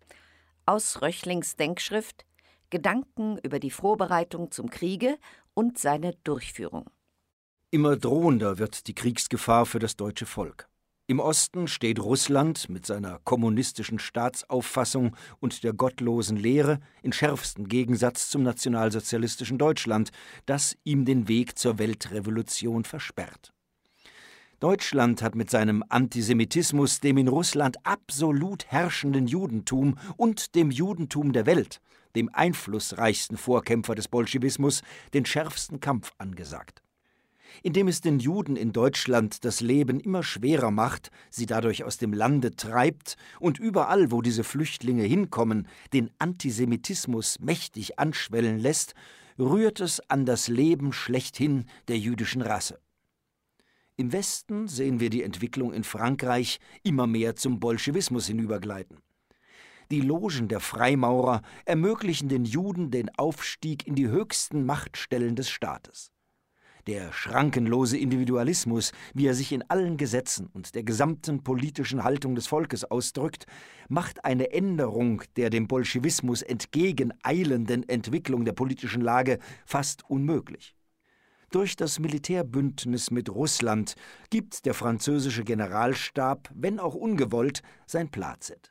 Aus 0.66 1.00
Röchlings 1.00 1.56
Denkschrift 1.56 2.26
Gedanken 2.70 3.36
über 3.38 3.58
die 3.58 3.72
Vorbereitung 3.72 4.52
zum 4.52 4.70
Kriege 4.70 5.18
und 5.54 5.78
seine 5.78 6.14
Durchführung. 6.22 6.88
Immer 7.72 7.96
drohender 7.96 8.58
wird 8.58 8.86
die 8.86 8.94
Kriegsgefahr 8.94 9.66
für 9.66 9.80
das 9.80 9.96
deutsche 9.96 10.26
Volk. 10.26 10.69
Im 11.10 11.18
Osten 11.18 11.66
steht 11.66 11.98
Russland 11.98 12.68
mit 12.68 12.86
seiner 12.86 13.18
kommunistischen 13.24 13.98
Staatsauffassung 13.98 15.16
und 15.40 15.64
der 15.64 15.72
gottlosen 15.72 16.36
Lehre 16.36 16.78
in 17.02 17.12
schärfstem 17.12 17.66
Gegensatz 17.66 18.30
zum 18.30 18.44
nationalsozialistischen 18.44 19.58
Deutschland, 19.58 20.12
das 20.46 20.76
ihm 20.84 21.04
den 21.04 21.26
Weg 21.26 21.58
zur 21.58 21.80
Weltrevolution 21.80 22.84
versperrt. 22.84 23.52
Deutschland 24.60 25.20
hat 25.20 25.34
mit 25.34 25.50
seinem 25.50 25.82
Antisemitismus 25.88 27.00
dem 27.00 27.18
in 27.18 27.26
Russland 27.26 27.84
absolut 27.84 28.66
herrschenden 28.66 29.26
Judentum 29.26 29.98
und 30.16 30.54
dem 30.54 30.70
Judentum 30.70 31.32
der 31.32 31.44
Welt, 31.44 31.80
dem 32.14 32.30
einflussreichsten 32.32 33.36
Vorkämpfer 33.36 33.96
des 33.96 34.06
Bolschewismus, 34.06 34.82
den 35.12 35.26
schärfsten 35.26 35.80
Kampf 35.80 36.12
angesagt. 36.18 36.84
Indem 37.62 37.88
es 37.88 38.00
den 38.00 38.18
Juden 38.18 38.56
in 38.56 38.72
Deutschland 38.72 39.44
das 39.44 39.60
Leben 39.60 40.00
immer 40.00 40.22
schwerer 40.22 40.70
macht, 40.70 41.10
sie 41.30 41.46
dadurch 41.46 41.84
aus 41.84 41.98
dem 41.98 42.12
Lande 42.12 42.56
treibt 42.56 43.16
und 43.38 43.58
überall, 43.58 44.10
wo 44.10 44.22
diese 44.22 44.44
Flüchtlinge 44.44 45.04
hinkommen, 45.04 45.68
den 45.92 46.10
Antisemitismus 46.18 47.38
mächtig 47.40 47.98
anschwellen 47.98 48.58
lässt, 48.58 48.94
rührt 49.38 49.80
es 49.80 50.00
an 50.10 50.26
das 50.26 50.48
Leben 50.48 50.92
schlechthin 50.92 51.64
der 51.88 51.98
jüdischen 51.98 52.42
Rasse. 52.42 52.78
Im 53.96 54.12
Westen 54.12 54.66
sehen 54.66 54.98
wir 54.98 55.10
die 55.10 55.22
Entwicklung 55.22 55.74
in 55.74 55.84
Frankreich 55.84 56.58
immer 56.82 57.06
mehr 57.06 57.36
zum 57.36 57.60
Bolschewismus 57.60 58.26
hinübergleiten. 58.26 58.98
Die 59.90 60.00
Logen 60.00 60.48
der 60.48 60.60
Freimaurer 60.60 61.42
ermöglichen 61.64 62.28
den 62.28 62.44
Juden 62.44 62.90
den 62.90 63.10
Aufstieg 63.18 63.86
in 63.86 63.96
die 63.96 64.08
höchsten 64.08 64.64
Machtstellen 64.64 65.34
des 65.34 65.50
Staates. 65.50 66.12
Der 66.86 67.12
schrankenlose 67.12 67.98
Individualismus, 67.98 68.92
wie 69.14 69.26
er 69.26 69.34
sich 69.34 69.52
in 69.52 69.62
allen 69.68 69.96
Gesetzen 69.96 70.48
und 70.52 70.74
der 70.74 70.82
gesamten 70.82 71.42
politischen 71.42 72.04
Haltung 72.04 72.34
des 72.34 72.46
Volkes 72.46 72.84
ausdrückt, 72.84 73.46
macht 73.88 74.24
eine 74.24 74.52
Änderung 74.52 75.22
der 75.36 75.50
dem 75.50 75.68
Bolschewismus 75.68 76.42
entgegeneilenden 76.42 77.88
Entwicklung 77.88 78.44
der 78.44 78.52
politischen 78.52 79.02
Lage 79.02 79.38
fast 79.66 80.08
unmöglich. 80.08 80.74
Durch 81.50 81.74
das 81.74 81.98
Militärbündnis 81.98 83.10
mit 83.10 83.28
Russland 83.28 83.96
gibt 84.30 84.66
der 84.66 84.74
französische 84.74 85.42
Generalstab, 85.42 86.48
wenn 86.54 86.78
auch 86.78 86.94
ungewollt, 86.94 87.62
sein 87.86 88.08
Plazet. 88.08 88.69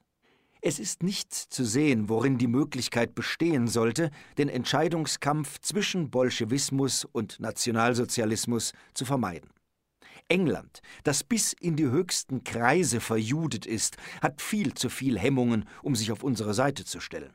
Es 0.62 0.78
ist 0.78 1.04
nicht 1.04 1.34
zu 1.34 1.64
sehen, 1.64 2.10
worin 2.10 2.38
die 2.38 2.48
Möglichkeit 2.48 3.16
bestehen 3.16 3.70
sollte, 3.70 4.12
den 4.38 4.50
Entscheidungskampf 4.50 5.60
zwischen 5.62 6.10
Bolschewismus 6.10 7.06
und 7.06 7.40
Nationalsozialismus 7.40 8.74
zu 8.94 9.06
vermeiden. 9.06 9.52
England, 10.28 10.82
das 11.04 11.24
bis 11.24 11.54
in 11.54 11.78
die 11.78 11.86
höchsten 11.86 12.44
Kreise 12.44 13.00
verjudet 13.00 13.66
ist, 13.66 13.96
hat 14.22 14.42
viel 14.42 14.74
zu 14.74 14.90
viel 14.90 15.18
Hemmungen, 15.18 15.66
um 15.82 15.96
sich 15.96 16.12
auf 16.12 16.24
unsere 16.24 16.54
Seite 16.54 16.84
zu 16.84 17.00
stellen. 17.00 17.34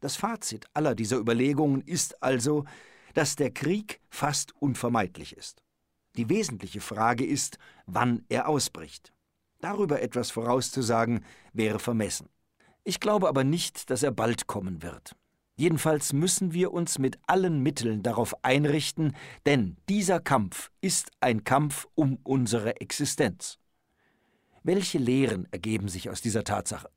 Das 0.00 0.16
Fazit 0.16 0.66
aller 0.72 0.94
dieser 0.94 1.18
Überlegungen 1.18 1.82
ist 1.82 2.22
also, 2.22 2.64
dass 3.14 3.34
der 3.34 3.50
Krieg 3.50 4.00
fast 4.08 4.54
unvermeidlich 4.60 5.36
ist. 5.36 5.62
Die 6.16 6.28
wesentliche 6.28 6.80
Frage 6.80 7.26
ist, 7.26 7.58
wann 7.86 8.24
er 8.28 8.48
ausbricht. 8.48 9.12
Darüber 9.60 10.00
etwas 10.00 10.30
vorauszusagen, 10.30 11.24
wäre 11.52 11.78
vermessen. 11.78 12.28
Ich 12.84 13.00
glaube 13.00 13.28
aber 13.28 13.44
nicht, 13.44 13.90
dass 13.90 14.02
er 14.02 14.10
bald 14.10 14.46
kommen 14.46 14.82
wird. 14.82 15.14
Jedenfalls 15.56 16.12
müssen 16.12 16.52
wir 16.52 16.72
uns 16.72 16.98
mit 16.98 17.18
allen 17.26 17.60
Mitteln 17.60 18.02
darauf 18.02 18.34
einrichten, 18.44 19.14
denn 19.46 19.76
dieser 19.88 20.18
Kampf 20.18 20.70
ist 20.80 21.10
ein 21.20 21.44
Kampf 21.44 21.86
um 21.94 22.18
unsere 22.24 22.80
Existenz. 22.80 23.58
Welche 24.64 24.98
Lehren 24.98 25.46
ergeben 25.52 25.88
sich 25.88 26.10
aus 26.10 26.20
dieser 26.20 26.44
Tatsache? 26.44 26.88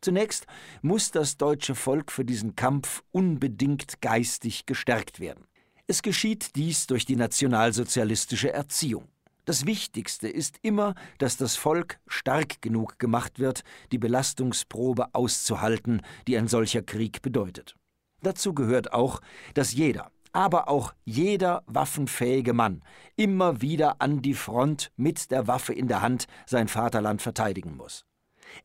Zunächst 0.00 0.46
muss 0.80 1.10
das 1.10 1.36
deutsche 1.36 1.74
Volk 1.74 2.12
für 2.12 2.24
diesen 2.24 2.54
Kampf 2.54 3.02
unbedingt 3.10 4.00
geistig 4.00 4.64
gestärkt 4.64 5.18
werden. 5.18 5.44
Es 5.86 6.02
geschieht 6.02 6.54
dies 6.54 6.86
durch 6.86 7.04
die 7.04 7.16
nationalsozialistische 7.16 8.52
Erziehung. 8.52 9.08
Das 9.48 9.64
Wichtigste 9.64 10.28
ist 10.28 10.58
immer, 10.60 10.94
dass 11.16 11.38
das 11.38 11.56
Volk 11.56 12.00
stark 12.06 12.60
genug 12.60 12.98
gemacht 12.98 13.38
wird, 13.38 13.62
die 13.92 13.96
Belastungsprobe 13.96 15.14
auszuhalten, 15.14 16.02
die 16.26 16.36
ein 16.36 16.48
solcher 16.48 16.82
Krieg 16.82 17.22
bedeutet. 17.22 17.74
Dazu 18.20 18.52
gehört 18.52 18.92
auch, 18.92 19.22
dass 19.54 19.72
jeder, 19.72 20.10
aber 20.32 20.68
auch 20.68 20.92
jeder 21.06 21.62
waffenfähige 21.64 22.52
Mann 22.52 22.82
immer 23.16 23.62
wieder 23.62 24.02
an 24.02 24.20
die 24.20 24.34
Front 24.34 24.92
mit 24.98 25.30
der 25.30 25.46
Waffe 25.46 25.72
in 25.72 25.88
der 25.88 26.02
Hand 26.02 26.26
sein 26.44 26.68
Vaterland 26.68 27.22
verteidigen 27.22 27.74
muss. 27.74 28.04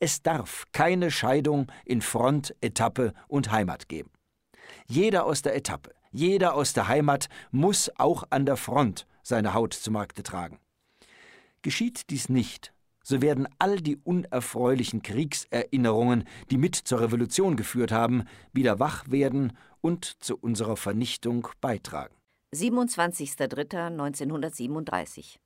Es 0.02 0.22
darf 0.22 0.66
keine 0.74 1.12
Scheidung 1.12 1.72
in 1.86 2.02
Front, 2.02 2.58
Etappe 2.60 3.14
und 3.30 3.54
Heimat 3.54 3.88
geben. 3.88 4.12
Jeder 4.88 5.26
aus 5.28 5.44
der 5.44 5.56
Etappe, 5.56 5.92
jeder 6.12 6.56
aus 6.56 6.74
der 6.74 6.90
Heimat 6.90 7.30
muss 7.52 7.90
auch 7.96 8.26
an 8.32 8.46
der 8.46 8.58
Front 8.58 9.08
seine 9.22 9.54
Haut 9.54 9.74
zu 9.74 9.90
Markte 9.90 10.24
tragen. 10.24 10.60
Geschieht 11.64 12.10
dies 12.10 12.30
nicht, 12.30 12.74
so 13.04 13.22
werden 13.22 13.48
all 13.58 13.78
die 13.78 13.98
unerfreulichen 13.98 15.02
Kriegserinnerungen, 15.02 16.26
die 16.52 16.58
mit 16.58 16.76
zur 16.76 17.00
Revolution 17.00 17.56
geführt 17.56 17.94
haben, 17.94 18.26
wieder 18.52 18.80
wach 18.80 19.10
werden 19.10 19.58
und 19.80 20.22
zu 20.22 20.38
unserer 20.38 20.76
Vernichtung 20.78 21.48
beitragen. 21.62 22.14
27.03.1937 22.54 25.38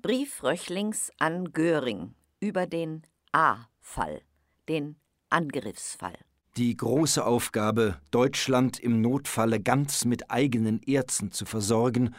Brief 0.00 0.44
Röchlings 0.44 1.10
an 1.18 1.52
Göring 1.52 2.14
über 2.38 2.66
den 2.66 3.02
A-Fall, 3.32 4.20
den 4.68 4.94
Angriffsfall. 5.30 6.18
Die 6.56 6.76
große 6.76 7.26
Aufgabe, 7.26 8.00
Deutschland 8.12 8.78
im 8.78 9.00
Notfalle 9.00 9.58
ganz 9.60 10.04
mit 10.04 10.30
eigenen 10.30 10.80
Erzen 10.82 11.32
zu 11.32 11.44
versorgen, 11.44 12.14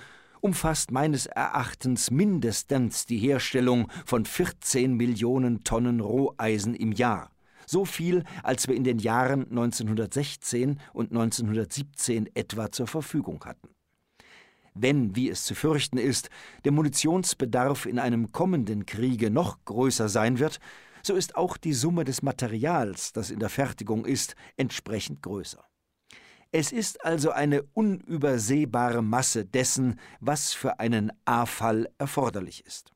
umfasst 0.47 0.91
meines 0.91 1.25
Erachtens 1.25 2.09
mindestens 2.09 3.05
die 3.05 3.17
Herstellung 3.17 3.91
von 4.05 4.23
14 4.23 4.93
Millionen 4.93 5.65
Tonnen 5.65 5.99
Roheisen 5.99 6.73
im 6.73 6.93
Jahr. 6.93 7.31
So 7.65 7.83
viel, 7.83 8.23
als 8.43 8.69
wir 8.69 8.75
in 8.75 8.85
den 8.85 8.97
Jahren 8.97 9.41
1916 9.49 10.79
und 10.93 11.11
1917 11.11 12.29
etwa 12.33 12.71
zur 12.71 12.87
Verfügung 12.87 13.43
hatten. 13.43 13.67
Wenn, 14.73 15.17
wie 15.17 15.29
es 15.29 15.43
zu 15.43 15.53
fürchten 15.53 15.97
ist, 15.97 16.29
der 16.63 16.71
Munitionsbedarf 16.71 17.85
in 17.85 17.99
einem 17.99 18.31
kommenden 18.31 18.85
Kriege 18.85 19.29
noch 19.29 19.65
größer 19.65 20.07
sein 20.07 20.39
wird, 20.39 20.61
so 21.03 21.13
ist 21.13 21.35
auch 21.35 21.57
die 21.57 21.73
Summe 21.73 22.05
des 22.05 22.21
Materials, 22.21 23.11
das 23.11 23.31
in 23.31 23.39
der 23.39 23.49
Fertigung 23.49 24.05
ist, 24.05 24.35
entsprechend 24.55 25.21
größer. 25.21 25.67
Es 26.51 26.71
ist 26.71 27.03
also 27.03 27.31
eine 27.31 27.63
unübersehbare 27.73 29.01
Masse 29.01 29.45
dessen, 29.45 29.99
was 30.19 30.53
für 30.53 30.79
einen 30.79 31.11
A-Fall 31.25 31.89
erforderlich 31.97 32.65
ist. 32.65 32.93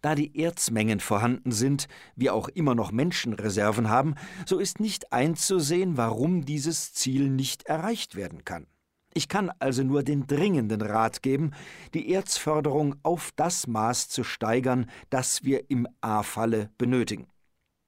Da 0.00 0.14
die 0.14 0.40
Erzmengen 0.40 1.00
vorhanden 1.00 1.50
sind, 1.50 1.88
wir 2.14 2.34
auch 2.34 2.48
immer 2.48 2.74
noch 2.74 2.92
Menschenreserven 2.92 3.88
haben, 3.88 4.14
so 4.46 4.58
ist 4.58 4.78
nicht 4.80 5.12
einzusehen, 5.12 5.96
warum 5.96 6.44
dieses 6.44 6.92
Ziel 6.94 7.30
nicht 7.30 7.64
erreicht 7.64 8.14
werden 8.14 8.44
kann. 8.44 8.66
Ich 9.14 9.28
kann 9.28 9.50
also 9.58 9.82
nur 9.82 10.04
den 10.04 10.26
dringenden 10.26 10.82
Rat 10.82 11.22
geben, 11.22 11.52
die 11.94 12.12
Erzförderung 12.12 12.94
auf 13.02 13.32
das 13.34 13.66
Maß 13.66 14.08
zu 14.08 14.22
steigern, 14.22 14.86
das 15.10 15.42
wir 15.42 15.70
im 15.70 15.88
A-Falle 16.00 16.70
benötigen. 16.78 17.26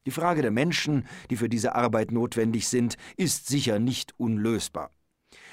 Die 0.07 0.11
Frage 0.11 0.43
der 0.43 0.51
Menschen, 0.51 1.07
die 1.29 1.37
für 1.37 1.49
diese 1.49 1.75
Arbeit 1.75 2.11
notwendig 2.11 2.69
sind, 2.69 2.97
ist 3.17 3.49
sicher 3.49 3.79
nicht 3.79 4.15
unlösbar. 4.19 4.91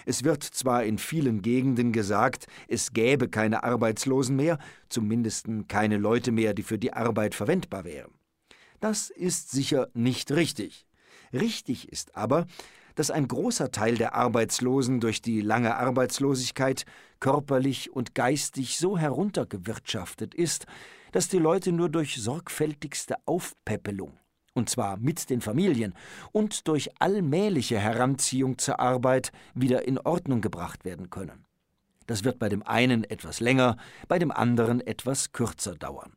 Es 0.06 0.24
wird 0.24 0.44
zwar 0.44 0.86
in 0.86 0.98
vielen 0.98 1.42
Gegenden 1.42 1.92
gesagt, 1.92 2.48
es 2.68 2.94
gäbe 2.94 3.28
keine 3.28 3.64
Arbeitslosen 3.64 4.38
mehr, 4.38 4.58
zumindest 4.88 5.48
keine 5.68 5.98
Leute 5.98 6.32
mehr, 6.32 6.54
die 6.54 6.64
für 6.64 6.80
die 6.80 6.94
Arbeit 6.94 7.36
verwendbar 7.36 7.84
wären. 7.84 8.12
Das 8.80 9.10
ist 9.10 9.52
sicher 9.52 9.90
nicht 9.94 10.32
richtig. 10.32 10.88
Richtig 11.34 11.92
ist 11.92 12.16
aber, 12.16 12.46
dass 12.96 13.12
ein 13.12 13.28
großer 13.28 13.72
Teil 13.72 13.96
der 13.96 14.16
Arbeitslosen 14.16 15.00
durch 15.00 15.22
die 15.22 15.42
lange 15.42 15.76
Arbeitslosigkeit 15.76 16.86
körperlich 17.20 17.92
und 17.92 18.16
geistig 18.16 18.78
so 18.78 18.98
heruntergewirtschaftet 18.98 20.34
ist, 20.34 20.66
dass 21.12 21.28
die 21.28 21.38
Leute 21.38 21.72
nur 21.72 21.90
durch 21.90 22.22
sorgfältigste 22.22 23.16
Aufpäppelung, 23.26 24.18
und 24.58 24.70
zwar 24.70 24.98
mit 24.98 25.30
den 25.30 25.40
Familien, 25.40 25.94
und 26.32 26.68
durch 26.68 26.90
allmähliche 27.00 27.80
Heranziehung 27.80 28.58
zur 28.58 28.80
Arbeit 28.80 29.32
wieder 29.54 29.88
in 29.88 30.00
Ordnung 30.00 30.42
gebracht 30.42 30.84
werden 30.84 31.10
können. 31.10 31.46
Das 32.08 32.24
wird 32.24 32.40
bei 32.40 32.50
dem 32.50 32.64
einen 32.64 33.04
etwas 33.04 33.40
länger, 33.40 33.78
bei 34.08 34.18
dem 34.18 34.32
anderen 34.32 34.82
etwas 34.86 35.32
kürzer 35.32 35.76
dauern. 35.76 36.14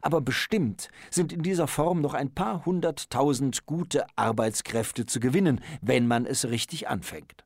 Aber 0.00 0.20
bestimmt 0.20 0.88
sind 1.10 1.32
in 1.32 1.42
dieser 1.42 1.66
Form 1.66 2.00
noch 2.00 2.14
ein 2.14 2.32
paar 2.32 2.64
hunderttausend 2.64 3.66
gute 3.66 4.06
Arbeitskräfte 4.16 5.04
zu 5.04 5.20
gewinnen, 5.20 5.60
wenn 5.82 6.06
man 6.06 6.24
es 6.24 6.48
richtig 6.48 6.88
anfängt. 6.88 7.44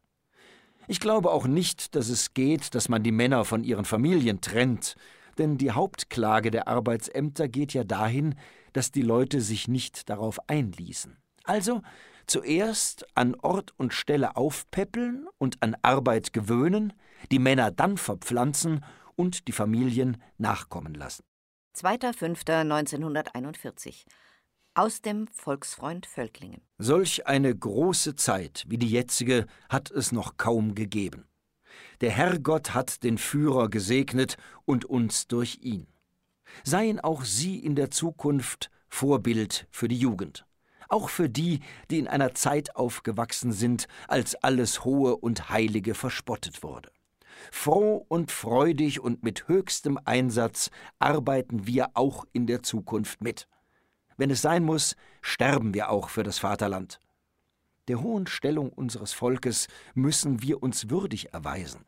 Ich 0.87 1.01
glaube 1.01 1.31
auch 1.33 1.47
nicht, 1.47 1.97
dass 1.97 2.09
es 2.09 2.33
geht, 2.33 2.75
dass 2.75 2.89
man 2.89 3.03
die 3.03 3.13
Männer 3.13 3.45
von 3.45 3.65
ihren 3.65 3.85
Familien 3.85 4.41
trennt, 4.41 4.95
denn 5.37 5.59
die 5.59 5.73
Hauptklage 5.73 6.51
der 6.51 6.69
Arbeitsämter 6.69 7.49
geht 7.49 7.75
ja 7.75 7.85
dahin, 7.85 8.35
dass 8.79 8.93
die 8.93 9.03
Leute 9.03 9.41
sich 9.41 9.67
nicht 9.67 10.09
darauf 10.09 10.39
einließen. 10.49 11.17
Also 11.43 11.83
zuerst 12.29 13.05
an 13.17 13.35
Ort 13.35 13.75
und 13.77 13.93
Stelle 13.93 14.37
aufpäppeln 14.37 15.27
und 15.37 15.61
an 15.65 15.77
Arbeit 15.83 16.33
gewöhnen, 16.33 16.93
die 17.33 17.41
Männer 17.41 17.73
dann 17.73 17.97
verpflanzen 17.97 18.85
und 19.17 19.49
die 19.49 19.53
Familien 19.53 20.23
nachkommen 20.37 20.95
lassen. 20.95 21.25
2.5.1941 21.77 24.05
aus 24.75 25.03
dem 25.03 25.27
Volksfreund 25.27 26.07
Völklingen. 26.07 26.61
Solch 26.79 27.27
eine 27.27 27.53
große 27.53 28.15
Zeit 28.15 28.65
wie 28.69 28.79
die 28.79 28.91
jetzige 28.91 29.49
hat 29.69 29.91
es 29.91 30.13
noch 30.13 30.37
kaum 30.37 30.77
gegeben. 30.77 31.27
Der 32.01 32.13
Herrgott 32.13 32.75
hat 32.75 33.03
den 33.03 33.19
Führer 33.19 33.71
gesegnet 33.71 34.37
und 34.67 34.85
uns 34.85 35.27
durch 35.27 35.59
ihn. 35.63 35.89
Seien 36.65 37.01
auch 37.01 37.25
Sie 37.25 37.59
in 37.59 37.75
der 37.75 37.91
Zukunft 37.91 38.71
Vorbild 38.89 39.67
für 39.71 39.89
die 39.89 39.99
Jugend. 39.99 40.47
Auch 40.89 41.11
für 41.11 41.29
die, 41.29 41.61
die 41.91 41.99
in 41.99 42.09
einer 42.09 42.35
Zeit 42.35 42.75
aufgewachsen 42.77 43.53
sind, 43.53 43.89
als 44.09 44.35
alles 44.37 44.85
Hohe 44.85 45.17
und 45.17 45.51
Heilige 45.51 45.95
verspottet 45.95 46.63
wurde. 46.63 46.91
Froh 47.53 48.05
und 48.09 48.33
freudig 48.33 49.01
und 49.01 49.23
mit 49.23 49.49
höchstem 49.49 49.99
Einsatz 50.05 50.71
arbeiten 50.99 51.67
wir 51.67 51.91
auch 51.95 52.25
in 52.33 52.47
der 52.47 52.63
Zukunft 52.63 53.23
mit. 53.23 53.49
Wenn 54.17 54.31
es 54.31 54.43
sein 54.43 54.65
muss, 54.65 54.97
sterben 55.23 55.75
wir 55.75 55.91
auch 55.91 56.09
für 56.09 56.23
das 56.23 56.39
Vaterland. 56.39 57.01
Der 57.87 58.03
hohen 58.03 58.27
Stellung 58.27 58.71
unseres 58.71 59.13
Volkes 59.13 59.69
müssen 59.95 60.43
wir 60.43 60.63
uns 60.63 60.91
würdig 60.91 61.33
erweisen. 61.33 61.85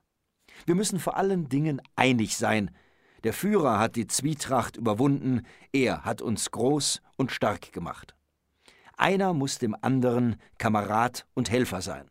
Wir 0.64 0.74
müssen 0.74 0.98
vor 0.98 1.16
allen 1.16 1.48
Dingen 1.48 1.82
einig 1.96 2.36
sein. 2.36 2.70
Der 3.24 3.32
Führer 3.32 3.78
hat 3.78 3.96
die 3.96 4.06
Zwietracht 4.06 4.76
überwunden, 4.76 5.42
er 5.72 6.04
hat 6.04 6.20
uns 6.22 6.50
groß 6.50 7.00
und 7.16 7.32
stark 7.32 7.72
gemacht. 7.72 8.14
Einer 8.96 9.34
muss 9.34 9.58
dem 9.58 9.76
anderen 9.80 10.36
Kamerad 10.58 11.26
und 11.34 11.50
Helfer 11.50 11.82
sein. 11.82 12.10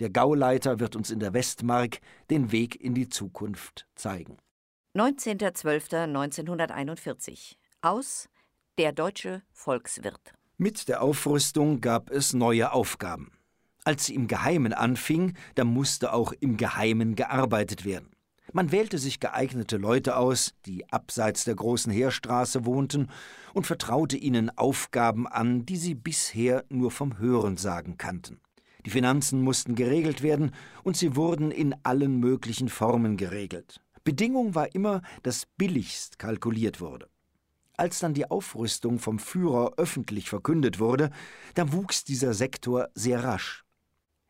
Der 0.00 0.10
Gauleiter 0.10 0.78
wird 0.78 0.94
uns 0.94 1.10
in 1.10 1.20
der 1.20 1.32
Westmark 1.32 2.00
den 2.30 2.52
Weg 2.52 2.78
in 2.80 2.94
die 2.94 3.08
Zukunft 3.08 3.86
zeigen. 3.94 4.36
19.12.1941 4.94 7.54
aus 7.80 8.28
der 8.78 8.92
deutsche 8.92 9.42
Volkswirt. 9.52 10.34
Mit 10.58 10.88
der 10.88 11.02
Aufrüstung 11.02 11.80
gab 11.80 12.10
es 12.10 12.32
neue 12.32 12.72
Aufgaben. 12.72 13.32
Als 13.84 14.06
sie 14.06 14.14
im 14.14 14.26
Geheimen 14.26 14.72
anfing, 14.72 15.36
da 15.54 15.64
musste 15.64 16.12
auch 16.12 16.32
im 16.40 16.56
Geheimen 16.56 17.14
gearbeitet 17.14 17.84
werden. 17.84 18.15
Man 18.56 18.72
wählte 18.72 18.96
sich 18.96 19.20
geeignete 19.20 19.76
Leute 19.76 20.16
aus, 20.16 20.54
die 20.64 20.90
abseits 20.90 21.44
der 21.44 21.54
großen 21.54 21.92
Heerstraße 21.92 22.64
wohnten, 22.64 23.10
und 23.52 23.66
vertraute 23.66 24.16
ihnen 24.16 24.48
Aufgaben 24.56 25.26
an, 25.26 25.66
die 25.66 25.76
sie 25.76 25.94
bisher 25.94 26.64
nur 26.70 26.90
vom 26.90 27.18
Hörensagen 27.18 27.98
kannten. 27.98 28.40
Die 28.86 28.88
Finanzen 28.88 29.42
mussten 29.42 29.74
geregelt 29.74 30.22
werden, 30.22 30.52
und 30.84 30.96
sie 30.96 31.16
wurden 31.16 31.50
in 31.50 31.74
allen 31.82 32.18
möglichen 32.18 32.70
Formen 32.70 33.18
geregelt. 33.18 33.82
Bedingung 34.04 34.54
war 34.54 34.74
immer, 34.74 35.02
dass 35.22 35.44
billigst 35.58 36.18
kalkuliert 36.18 36.80
wurde. 36.80 37.10
Als 37.76 37.98
dann 37.98 38.14
die 38.14 38.30
Aufrüstung 38.30 39.00
vom 39.00 39.18
Führer 39.18 39.74
öffentlich 39.76 40.30
verkündet 40.30 40.80
wurde, 40.80 41.10
da 41.52 41.74
wuchs 41.74 42.04
dieser 42.04 42.32
Sektor 42.32 42.88
sehr 42.94 43.22
rasch. 43.22 43.65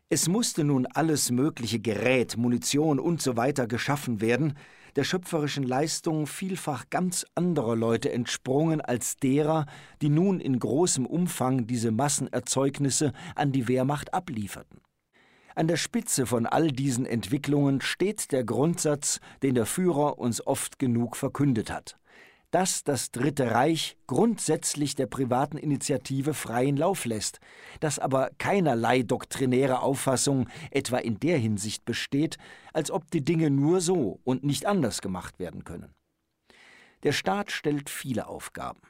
Es 0.08 0.28
musste 0.28 0.62
nun 0.62 0.86
alles 0.86 1.32
mögliche 1.32 1.80
Gerät, 1.80 2.36
Munition 2.36 3.00
und 3.00 3.20
so 3.20 3.34
geschaffen 3.34 4.20
werden, 4.20 4.54
der 4.94 5.02
schöpferischen 5.02 5.64
Leistung 5.64 6.28
vielfach 6.28 6.88
ganz 6.90 7.26
anderer 7.34 7.74
Leute 7.74 8.12
entsprungen 8.12 8.80
als 8.80 9.16
derer, 9.16 9.66
die 10.02 10.08
nun 10.08 10.38
in 10.38 10.60
großem 10.60 11.06
Umfang 11.06 11.66
diese 11.66 11.90
Massenerzeugnisse 11.90 13.12
an 13.34 13.50
die 13.50 13.66
Wehrmacht 13.66 14.14
ablieferten. 14.14 14.80
An 15.56 15.66
der 15.66 15.76
Spitze 15.76 16.24
von 16.24 16.46
all 16.46 16.68
diesen 16.68 17.04
Entwicklungen 17.04 17.80
steht 17.80 18.30
der 18.30 18.44
Grundsatz, 18.44 19.18
den 19.42 19.56
der 19.56 19.66
Führer 19.66 20.20
uns 20.20 20.46
oft 20.46 20.78
genug 20.78 21.16
verkündet 21.16 21.68
hat 21.68 21.98
dass 22.50 22.85
das 22.85 23.11
Dritte 23.11 23.50
Reich 23.50 23.96
grundsätzlich 24.06 24.94
der 24.94 25.06
privaten 25.06 25.59
Initiative 25.59 26.35
freien 26.35 26.76
Lauf 26.76 27.04
lässt, 27.04 27.40
dass 27.80 27.98
aber 27.98 28.30
keinerlei 28.38 29.02
doktrinäre 29.02 29.80
Auffassung 29.80 30.48
etwa 30.70 30.98
in 30.98 31.18
der 31.20 31.38
Hinsicht 31.38 31.85
besteht, 31.85 32.38
als 32.72 32.90
ob 32.90 33.11
die 33.11 33.24
Dinge 33.24 33.50
nur 33.50 33.80
so 33.80 34.20
und 34.24 34.44
nicht 34.44 34.66
anders 34.66 35.00
gemacht 35.00 35.38
werden 35.38 35.64
können. 35.64 35.94
Der 37.02 37.12
Staat 37.12 37.50
stellt 37.50 37.90
viele 37.90 38.26
Aufgaben. 38.26 38.80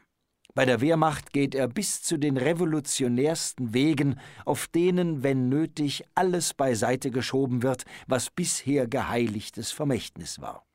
Bei 0.55 0.65
der 0.65 0.81
Wehrmacht 0.81 1.35
geht 1.35 1.55
er 1.55 1.69
bis 1.69 2.03
zu 2.03 2.17
den 2.17 2.39
revolutionärsten 2.39 3.75
Wegen, 3.75 4.19
auf 4.47 4.69
denen, 4.69 5.23
wenn 5.23 5.51
nötig, 5.51 6.05
alles 6.15 6.55
beiseite 6.55 7.11
geschoben 7.11 7.63
wird, 7.63 7.85
was 8.07 8.31
bisher 8.31 8.87
geheiligtes 8.87 9.71
Vermächtnis 9.71 10.41
war. 10.41 10.66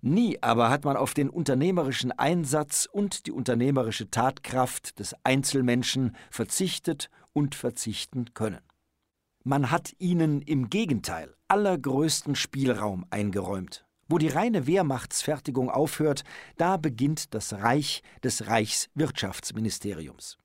Nie 0.00 0.38
aber 0.42 0.70
hat 0.70 0.84
man 0.84 0.96
auf 0.96 1.14
den 1.14 1.28
unternehmerischen 1.28 2.12
Einsatz 2.12 2.88
und 2.90 3.26
die 3.26 3.32
unternehmerische 3.32 4.10
Tatkraft 4.10 4.98
des 4.98 5.14
Einzelmenschen 5.24 6.14
verzichtet 6.30 7.10
und 7.32 7.54
verzichten 7.54 8.32
können. 8.34 8.60
Man 9.44 9.70
hat 9.70 9.94
ihnen 9.98 10.42
im 10.42 10.68
Gegenteil 10.70 11.34
allergrößten 11.48 12.34
Spielraum 12.34 13.06
eingeräumt. 13.10 13.84
Wo 14.08 14.18
die 14.18 14.28
reine 14.28 14.66
Wehrmachtsfertigung 14.66 15.70
aufhört, 15.70 16.24
da 16.56 16.76
beginnt 16.76 17.34
das 17.34 17.52
Reich 17.52 18.02
des 18.22 18.46
Reichswirtschaftsministeriums. 18.46 20.38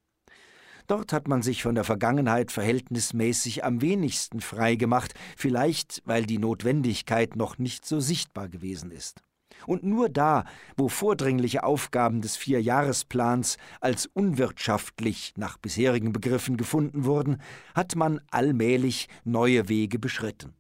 Dort 0.88 1.14
hat 1.14 1.30
man 1.30 1.42
sich 1.42 1.64
von 1.64 1.76
der 1.76 1.86
Vergangenheit 1.86 2.52
verhältnismäßig 2.52 3.64
am 3.64 3.82
wenigsten 3.82 4.42
frei 4.42 4.76
gemacht, 4.76 5.14
vielleicht 5.38 6.02
weil 6.06 6.26
die 6.26 6.40
Notwendigkeit 6.40 7.38
noch 7.38 7.58
nicht 7.58 7.86
so 7.86 8.02
sichtbar 8.02 8.50
gewesen 8.50 8.92
ist. 8.92 9.22
Und 9.66 9.84
nur 9.84 10.10
da, 10.10 10.46
wo 10.78 10.90
vordringliche 10.90 11.64
Aufgaben 11.64 12.22
des 12.22 12.38
Vierjahresplans 12.38 13.58
als 13.82 14.08
unwirtschaftlich 14.08 15.34
nach 15.38 15.58
bisherigen 15.58 16.14
Begriffen 16.14 16.58
gefunden 16.58 17.06
wurden, 17.06 17.42
hat 17.76 17.96
man 17.96 18.22
allmählich 18.32 19.10
neue 19.24 19.70
Wege 19.70 20.00
beschritten. 20.00 20.54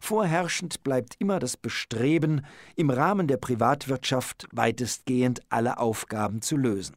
Vorherrschend 0.00 0.84
bleibt 0.84 1.16
immer 1.18 1.38
das 1.38 1.56
Bestreben, 1.56 2.42
im 2.76 2.90
Rahmen 2.90 3.26
der 3.26 3.36
Privatwirtschaft 3.36 4.46
weitestgehend 4.52 5.40
alle 5.48 5.78
Aufgaben 5.78 6.42
zu 6.42 6.56
lösen. 6.56 6.96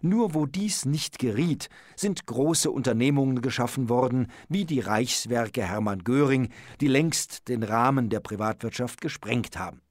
Nur 0.00 0.34
wo 0.34 0.46
dies 0.46 0.84
nicht 0.84 1.18
geriet, 1.18 1.68
sind 1.94 2.26
große 2.26 2.70
Unternehmungen 2.70 3.42
geschaffen 3.42 3.88
worden, 3.88 4.28
wie 4.48 4.64
die 4.64 4.80
Reichswerke 4.80 5.62
Hermann 5.62 6.02
Göring, 6.02 6.48
die 6.80 6.88
längst 6.88 7.48
den 7.48 7.62
Rahmen 7.62 8.08
der 8.08 8.20
Privatwirtschaft 8.20 9.00
gesprengt 9.00 9.58
haben. 9.58 9.81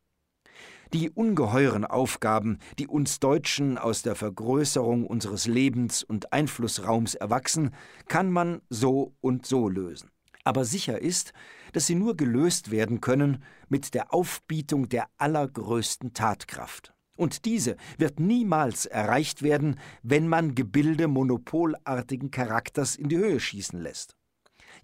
Die 0.93 1.09
ungeheuren 1.09 1.85
Aufgaben, 1.85 2.59
die 2.77 2.85
uns 2.85 3.21
Deutschen 3.21 3.77
aus 3.77 4.01
der 4.01 4.15
Vergrößerung 4.15 5.07
unseres 5.07 5.47
Lebens 5.47 6.03
und 6.03 6.33
Einflussraums 6.33 7.15
erwachsen, 7.15 7.71
kann 8.09 8.29
man 8.29 8.61
so 8.69 9.13
und 9.21 9.45
so 9.45 9.69
lösen. 9.69 10.09
Aber 10.43 10.65
sicher 10.65 11.01
ist, 11.01 11.31
dass 11.71 11.87
sie 11.87 11.95
nur 11.95 12.17
gelöst 12.17 12.71
werden 12.71 12.99
können 12.99 13.41
mit 13.69 13.93
der 13.93 14.13
Aufbietung 14.13 14.89
der 14.89 15.07
allergrößten 15.17 16.13
Tatkraft. 16.13 16.93
Und 17.15 17.45
diese 17.45 17.77
wird 17.97 18.19
niemals 18.19 18.85
erreicht 18.85 19.43
werden, 19.43 19.79
wenn 20.03 20.27
man 20.27 20.55
Gebilde 20.55 21.07
monopolartigen 21.07 22.31
Charakters 22.31 22.97
in 22.97 23.07
die 23.07 23.17
Höhe 23.17 23.39
schießen 23.39 23.79
lässt. 23.79 24.17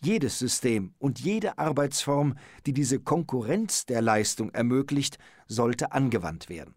Jedes 0.02 0.40
System 0.40 0.94
und 1.00 1.20
jede 1.20 1.58
Arbeitsform, 1.58 2.36
die 2.66 2.74
diese 2.74 3.00
Konkurrenz 3.00 3.86
der 3.86 4.02
Leistung 4.02 4.52
ermöglicht, 4.52 5.18
sollte 5.48 5.92
angewandt 5.92 6.50
werden. 6.50 6.76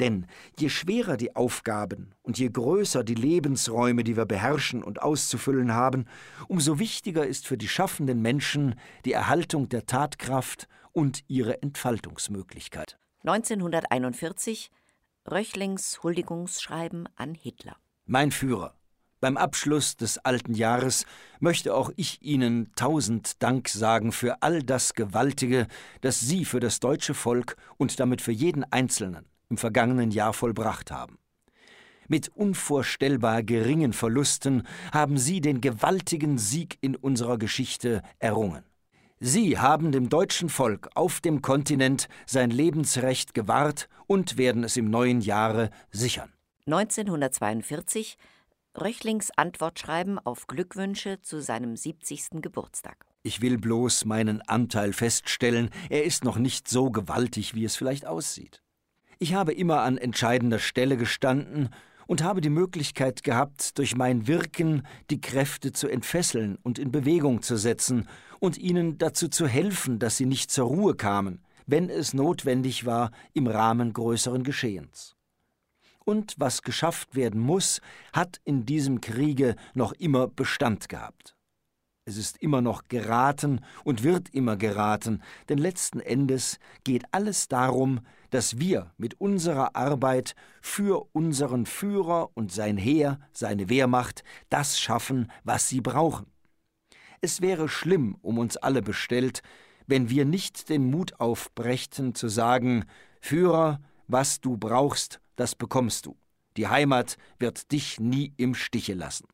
Denn 0.00 0.26
je 0.58 0.68
schwerer 0.68 1.16
die 1.16 1.36
Aufgaben 1.36 2.14
und 2.22 2.38
je 2.38 2.48
größer 2.48 3.04
die 3.04 3.14
Lebensräume, 3.14 4.04
die 4.04 4.16
wir 4.16 4.24
beherrschen 4.24 4.82
und 4.82 5.02
auszufüllen 5.02 5.72
haben, 5.72 6.06
umso 6.48 6.78
wichtiger 6.78 7.26
ist 7.26 7.46
für 7.46 7.56
die 7.56 7.68
schaffenden 7.68 8.20
Menschen 8.22 8.74
die 9.04 9.12
Erhaltung 9.12 9.68
der 9.68 9.86
Tatkraft 9.86 10.68
und 10.92 11.22
ihre 11.28 11.62
Entfaltungsmöglichkeit. 11.62 12.98
1941 13.24 14.70
Röchlings 15.30 16.02
Huldigungsschreiben 16.02 17.08
an 17.14 17.34
Hitler. 17.34 17.76
Mein 18.04 18.32
Führer, 18.32 18.74
beim 19.22 19.36
Abschluss 19.36 19.96
des 19.96 20.18
alten 20.18 20.52
Jahres 20.52 21.06
möchte 21.38 21.74
auch 21.74 21.92
ich 21.96 22.20
Ihnen 22.22 22.72
tausend 22.74 23.40
Dank 23.40 23.68
sagen 23.68 24.10
für 24.10 24.42
all 24.42 24.64
das 24.64 24.94
Gewaltige, 24.94 25.68
das 26.00 26.18
Sie 26.18 26.44
für 26.44 26.58
das 26.58 26.80
deutsche 26.80 27.14
Volk 27.14 27.56
und 27.78 28.00
damit 28.00 28.20
für 28.20 28.32
jeden 28.32 28.64
Einzelnen 28.64 29.26
im 29.48 29.58
vergangenen 29.58 30.10
Jahr 30.10 30.32
vollbracht 30.32 30.90
haben. 30.90 31.18
Mit 32.08 32.30
unvorstellbar 32.34 33.44
geringen 33.44 33.92
Verlusten 33.92 34.66
haben 34.92 35.16
Sie 35.16 35.40
den 35.40 35.60
gewaltigen 35.60 36.36
Sieg 36.36 36.78
in 36.80 36.96
unserer 36.96 37.38
Geschichte 37.38 38.02
errungen. 38.18 38.64
Sie 39.20 39.56
haben 39.56 39.92
dem 39.92 40.08
deutschen 40.08 40.48
Volk 40.48 40.90
auf 40.96 41.20
dem 41.20 41.42
Kontinent 41.42 42.08
sein 42.26 42.50
Lebensrecht 42.50 43.34
gewahrt 43.34 43.88
und 44.08 44.36
werden 44.36 44.64
es 44.64 44.76
im 44.76 44.90
neuen 44.90 45.20
Jahre 45.20 45.70
sichern. 45.92 46.32
1942 46.66 48.16
Röchlings 48.80 49.30
Antwortschreiben 49.36 50.18
auf 50.18 50.46
Glückwünsche 50.46 51.20
zu 51.20 51.42
seinem 51.42 51.76
70. 51.76 52.40
Geburtstag. 52.40 53.04
Ich 53.22 53.42
will 53.42 53.58
bloß 53.58 54.06
meinen 54.06 54.40
Anteil 54.42 54.94
feststellen, 54.94 55.68
er 55.90 56.04
ist 56.04 56.24
noch 56.24 56.38
nicht 56.38 56.68
so 56.68 56.90
gewaltig, 56.90 57.54
wie 57.54 57.66
es 57.66 57.76
vielleicht 57.76 58.06
aussieht. 58.06 58.62
Ich 59.18 59.34
habe 59.34 59.52
immer 59.52 59.82
an 59.82 59.98
entscheidender 59.98 60.58
Stelle 60.58 60.96
gestanden 60.96 61.68
und 62.06 62.22
habe 62.22 62.40
die 62.40 62.48
Möglichkeit 62.48 63.22
gehabt, 63.22 63.78
durch 63.78 63.94
mein 63.94 64.26
Wirken 64.26 64.86
die 65.10 65.20
Kräfte 65.20 65.72
zu 65.72 65.88
entfesseln 65.88 66.56
und 66.62 66.78
in 66.78 66.90
Bewegung 66.90 67.42
zu 67.42 67.58
setzen 67.58 68.08
und 68.40 68.56
ihnen 68.56 68.96
dazu 68.96 69.28
zu 69.28 69.46
helfen, 69.46 69.98
dass 69.98 70.16
sie 70.16 70.26
nicht 70.26 70.50
zur 70.50 70.66
Ruhe 70.68 70.94
kamen, 70.94 71.44
wenn 71.66 71.90
es 71.90 72.14
notwendig 72.14 72.86
war 72.86 73.10
im 73.34 73.46
Rahmen 73.46 73.92
größeren 73.92 74.44
Geschehens. 74.44 75.14
Und 76.04 76.34
was 76.38 76.62
geschafft 76.62 77.14
werden 77.14 77.40
muss, 77.40 77.80
hat 78.12 78.40
in 78.44 78.66
diesem 78.66 79.00
Kriege 79.00 79.56
noch 79.74 79.92
immer 79.92 80.28
Bestand 80.28 80.88
gehabt. 80.88 81.36
Es 82.04 82.16
ist 82.16 82.38
immer 82.38 82.60
noch 82.60 82.88
geraten 82.88 83.60
und 83.84 84.02
wird 84.02 84.28
immer 84.30 84.56
geraten, 84.56 85.22
denn 85.48 85.58
letzten 85.58 86.00
Endes 86.00 86.58
geht 86.82 87.04
alles 87.12 87.46
darum, 87.46 88.00
dass 88.30 88.58
wir 88.58 88.90
mit 88.96 89.20
unserer 89.20 89.76
Arbeit 89.76 90.34
für 90.60 91.06
unseren 91.12 91.64
Führer 91.64 92.30
und 92.34 92.50
sein 92.50 92.76
Heer, 92.76 93.20
seine 93.32 93.68
Wehrmacht, 93.68 94.24
das 94.48 94.80
schaffen, 94.80 95.30
was 95.44 95.68
sie 95.68 95.80
brauchen. 95.80 96.26
Es 97.20 97.40
wäre 97.40 97.68
schlimm 97.68 98.16
um 98.20 98.38
uns 98.38 98.56
alle 98.56 98.82
bestellt, 98.82 99.42
wenn 99.86 100.10
wir 100.10 100.24
nicht 100.24 100.70
den 100.70 100.90
Mut 100.90 101.20
aufbrächten 101.20 102.16
zu 102.16 102.28
sagen, 102.28 102.84
Führer, 103.20 103.80
was 104.08 104.40
du 104.40 104.56
brauchst, 104.56 105.20
das 105.36 105.54
bekommst 105.54 106.06
du. 106.06 106.16
Die 106.56 106.68
Heimat 106.68 107.16
wird 107.38 107.72
dich 107.72 107.98
nie 107.98 108.32
im 108.36 108.54
Stiche 108.54 108.94
lassen 108.94 109.26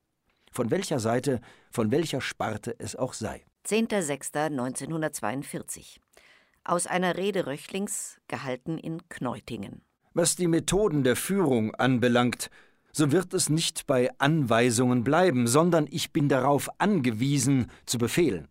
von 0.59 0.71
welcher 0.71 0.99
Seite, 0.99 1.41
von 1.71 1.93
welcher 1.93 2.21
Sparte 2.21 2.75
es 2.79 2.97
auch 2.97 3.13
sei. 3.13 3.45
10.06.1942 3.67 5.99
aus 6.65 6.87
einer 6.87 7.17
Rede 7.17 7.47
Röchlings, 7.47 8.19
gehalten 8.29 8.77
in 8.77 9.09
Kneutingen. 9.09 9.81
Was 10.13 10.37
die 10.37 10.49
Methoden 10.49 11.05
der 11.05 11.17
Führung 11.17 11.75
anbelangt, 11.77 12.51
so 12.93 13.11
wird 13.13 13.33
es 13.33 13.49
nicht 13.49 13.87
bei 13.87 14.11
Anweisungen 14.19 15.03
bleiben, 15.05 15.47
sondern 15.47 15.87
ich 15.89 16.13
bin 16.13 16.29
darauf 16.29 16.69
angewiesen, 16.79 17.71
zu 17.87 17.97
befehlen. 17.99 18.49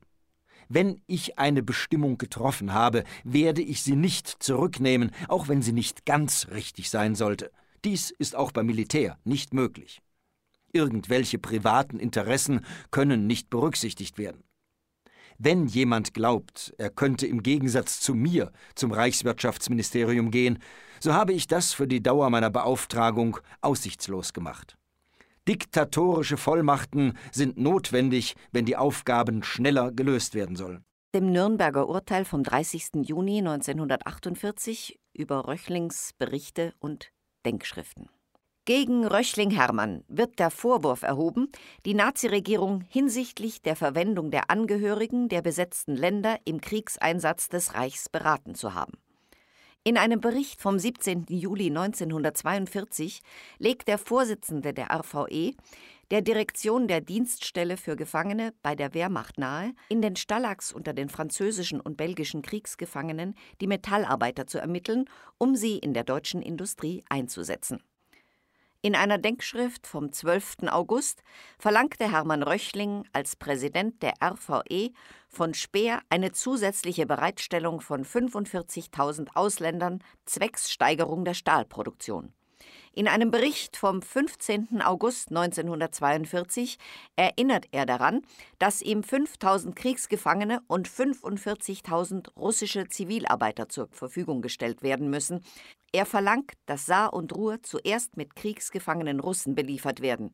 Wenn 0.70 1.02
ich 1.08 1.40
eine 1.40 1.64
Bestimmung 1.64 2.18
getroffen 2.18 2.74
habe, 2.74 3.04
werde 3.24 3.62
ich 3.62 3.84
sie 3.84 3.96
nicht 3.96 4.28
zurücknehmen, 4.44 5.12
auch 5.28 5.48
wenn 5.48 5.62
sie 5.62 5.72
nicht 5.72 6.06
ganz 6.06 6.48
richtig 6.50 6.90
sein 6.90 7.16
sollte. 7.16 7.52
Dies 7.86 8.12
ist 8.12 8.36
auch 8.36 8.52
beim 8.52 8.66
Militär 8.66 9.18
nicht 9.24 9.54
möglich. 9.54 10.02
Irgendwelche 10.74 11.40
privaten 11.40 12.00
Interessen 12.00 12.66
können 12.92 13.28
nicht 13.28 13.50
berücksichtigt 13.50 14.18
werden. 14.18 14.44
Wenn 15.38 15.68
jemand 15.68 16.14
glaubt, 16.14 16.74
er 16.78 16.90
könnte 16.90 17.28
im 17.28 17.44
Gegensatz 17.44 18.00
zu 18.00 18.16
mir 18.16 18.52
zum 18.76 18.92
Reichswirtschaftsministerium 18.92 20.32
gehen, 20.32 20.60
so 21.00 21.14
habe 21.14 21.34
ich 21.34 21.48
das 21.48 21.74
für 21.74 21.88
die 21.88 22.02
Dauer 22.02 22.30
meiner 22.32 22.50
Beauftragung 22.50 23.38
aussichtslos 23.62 24.34
gemacht. 24.34 24.78
Diktatorische 25.48 26.36
Vollmachten 26.36 27.18
sind 27.32 27.58
notwendig, 27.58 28.36
wenn 28.52 28.66
die 28.66 28.76
Aufgaben 28.76 29.44
schneller 29.44 29.92
gelöst 29.92 30.36
werden 30.36 30.58
sollen. 30.58 30.84
Dem 31.16 31.32
Nürnberger 31.32 31.88
Urteil 31.88 32.26
vom 32.26 32.44
30. 32.44 33.06
Juni 33.08 33.38
1948 33.38 35.00
über 35.14 35.48
Röchlings 35.48 36.12
Berichte 36.18 36.74
und 36.80 37.12
Denkschriften. 37.46 38.10
Gegen 38.66 39.08
Röchling 39.08 39.52
Hermann 39.52 40.04
wird 40.10 40.40
der 40.40 40.52
Vorwurf 40.52 41.04
erhoben, 41.04 41.50
die 41.86 41.94
Naziregierung 41.94 42.82
hinsichtlich 42.82 43.62
der 43.62 43.78
Verwendung 43.78 44.30
der 44.30 44.50
Angehörigen 44.50 45.30
der 45.30 45.42
besetzten 45.42 45.96
Länder 45.96 46.38
im 46.44 46.60
Kriegseinsatz 46.60 47.48
des 47.48 47.74
Reichs 47.74 48.10
beraten 48.10 48.54
zu 48.56 48.74
haben. 48.74 48.98
In 49.88 49.98
einem 49.98 50.20
Bericht 50.20 50.60
vom 50.60 50.78
17. 50.78 51.28
Juli 51.30 51.68
1942 51.68 53.22
legt 53.58 53.88
der 53.88 53.98
Vorsitzende 53.98 54.74
der 54.74 54.92
RVE 54.92 55.54
der 56.12 56.22
Direktion 56.22 56.90
der 56.90 57.00
Dienststelle 57.00 57.78
für 57.78 57.96
Gefangene 57.96 58.54
bei 58.62 58.76
der 58.76 58.94
Wehrmacht 58.94 59.38
nahe, 59.38 59.72
in 59.88 60.02
den 60.02 60.18
Stallachs 60.18 60.74
unter 60.74 60.92
den 60.92 61.08
französischen 61.08 61.80
und 61.80 61.96
belgischen 61.96 62.42
Kriegsgefangenen 62.42 63.34
die 63.62 63.68
Metallarbeiter 63.68 64.46
zu 64.46 64.58
ermitteln, 64.58 65.06
um 65.38 65.56
sie 65.56 65.78
in 65.78 65.94
der 65.94 66.04
deutschen 66.04 66.42
Industrie 66.42 67.06
einzusetzen. 67.08 67.82
In 68.84 68.96
einer 68.96 69.18
Denkschrift 69.18 69.88
vom 69.88 70.12
12. 70.12 70.70
August 70.70 71.24
verlangte 71.58 72.12
Hermann 72.12 72.44
Röchling 72.44 73.06
als 73.12 73.36
Präsident 73.36 74.04
der 74.04 74.14
RVE 74.24 74.92
von 75.30 75.56
Speer 75.56 76.02
eine 76.10 76.32
zusätzliche 76.32 77.08
Bereitstellung 77.08 77.82
von 77.82 78.06
45.000 78.06 79.30
Ausländern 79.34 80.04
zwecks 80.26 80.72
Steigerung 80.72 81.26
der 81.26 81.34
Stahlproduktion. 81.34 82.34
In 82.94 83.08
einem 83.08 83.30
Bericht 83.30 83.78
vom 83.78 84.02
15. 84.02 84.82
August 84.82 85.30
1942 85.30 86.80
erinnert 87.16 87.66
er 87.72 87.86
daran, 87.86 88.22
dass 88.58 88.82
ihm 88.82 89.04
5000 89.04 89.76
Kriegsgefangene 89.76 90.62
und 90.66 90.90
45.000 90.90 92.34
russische 92.36 92.88
Zivilarbeiter 92.90 93.70
zur 93.70 93.88
Verfügung 93.92 94.42
gestellt 94.42 94.82
werden 94.82 95.12
müssen. 95.12 95.44
Er 95.92 96.06
verlangt, 96.06 96.54
dass 96.66 96.86
Saar 96.86 97.14
und 97.14 97.34
Ruhr 97.34 97.62
zuerst 97.64 98.18
mit 98.18 98.36
kriegsgefangenen 98.36 99.20
Russen 99.20 99.56
beliefert 99.56 100.02
werden. 100.02 100.34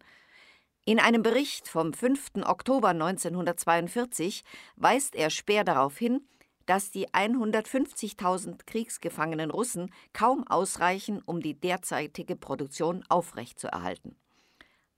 In 0.86 1.00
einem 1.00 1.22
Bericht 1.22 1.68
vom 1.68 1.94
5. 1.94 2.44
Oktober 2.46 2.89
1942 2.89 4.44
weist 4.76 5.16
er 5.16 5.30
Speer 5.30 5.63
darauf 5.63 5.98
hin, 5.98 6.28
dass 6.66 6.92
die 6.92 7.10
150.000 7.10 8.66
kriegsgefangenen 8.66 9.52
Russen 9.52 9.94
kaum 10.13 10.46
ausreichen, 10.48 11.22
um 11.26 11.42
die 11.42 11.60
derzeitige 11.60 12.36
Produktion 12.36 13.04
aufrechtzuerhalten. 13.10 14.18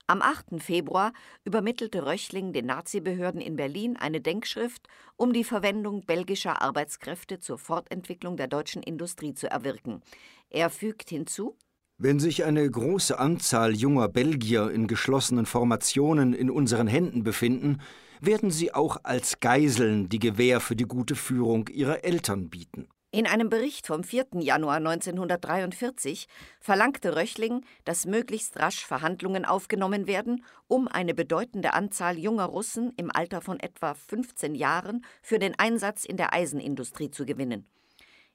Am 0.08 0.22
8. 0.22 0.62
Februar 0.62 1.12
übermittelte 1.44 2.06
Röchling 2.06 2.52
den 2.52 2.66
Nazibehörden 2.66 3.40
in 3.40 3.56
Berlin 3.56 3.96
eine 3.96 4.20
Denkschrift, 4.20 4.86
um 5.16 5.32
die 5.32 5.42
Verwendung 5.42 6.06
belgischer 6.06 6.62
Arbeitskräfte 6.62 7.40
zur 7.40 7.58
Fortentwicklung 7.58 8.36
der 8.36 8.46
deutschen 8.46 8.84
Industrie 8.84 9.34
zu 9.34 9.50
erwirken. 9.50 10.02
Er 10.48 10.70
fügt 10.70 11.10
hinzu, 11.10 11.56
wenn 11.98 12.20
sich 12.20 12.44
eine 12.44 12.70
große 12.70 13.18
Anzahl 13.18 13.74
junger 13.74 14.08
Belgier 14.08 14.70
in 14.70 14.86
geschlossenen 14.86 15.46
Formationen 15.46 16.34
in 16.34 16.50
unseren 16.50 16.86
Händen 16.86 17.24
befinden, 17.24 17.80
werden 18.20 18.50
sie 18.50 18.72
auch 18.72 18.98
als 19.02 19.40
Geiseln 19.40 20.08
die 20.08 20.18
Gewähr 20.18 20.60
für 20.60 20.76
die 20.76 20.84
gute 20.84 21.16
Führung 21.16 21.68
ihrer 21.68 22.04
Eltern 22.04 22.48
bieten. 22.48 22.86
In 23.16 23.26
einem 23.26 23.48
Bericht 23.48 23.86
vom 23.86 24.04
4. 24.04 24.26
Januar 24.40 24.76
1943 24.76 26.28
verlangte 26.60 27.16
Röchling, 27.16 27.64
dass 27.86 28.04
möglichst 28.04 28.58
rasch 28.58 28.84
Verhandlungen 28.84 29.46
aufgenommen 29.46 30.06
werden, 30.06 30.44
um 30.68 30.86
eine 30.86 31.14
bedeutende 31.14 31.72
Anzahl 31.72 32.18
junger 32.18 32.44
Russen 32.44 32.92
im 32.98 33.10
Alter 33.10 33.40
von 33.40 33.58
etwa 33.58 33.94
15 33.94 34.54
Jahren 34.54 35.02
für 35.22 35.38
den 35.38 35.58
Einsatz 35.58 36.04
in 36.04 36.18
der 36.18 36.34
Eisenindustrie 36.34 37.10
zu 37.10 37.24
gewinnen. 37.24 37.66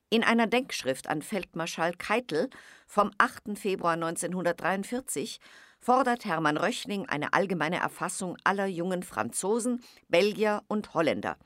In 0.10 0.24
einer 0.24 0.48
Denkschrift 0.48 1.08
an 1.10 1.22
Feldmarschall 1.22 1.94
Keitel 1.94 2.50
vom 2.88 3.12
8. 3.20 3.60
Februar 3.60 3.94
1943 3.94 5.39
fordert 5.80 6.26
Hermann 6.26 6.58
Röchling 6.58 7.08
eine 7.08 7.34
allgemeine 7.34 7.78
Erfassung 7.78 8.36
aller 8.44 8.65
jungen 8.65 9.04
Franzosen, 9.04 9.84
Belgier 10.10 10.63
und 10.67 10.96
Holländer 10.96 11.38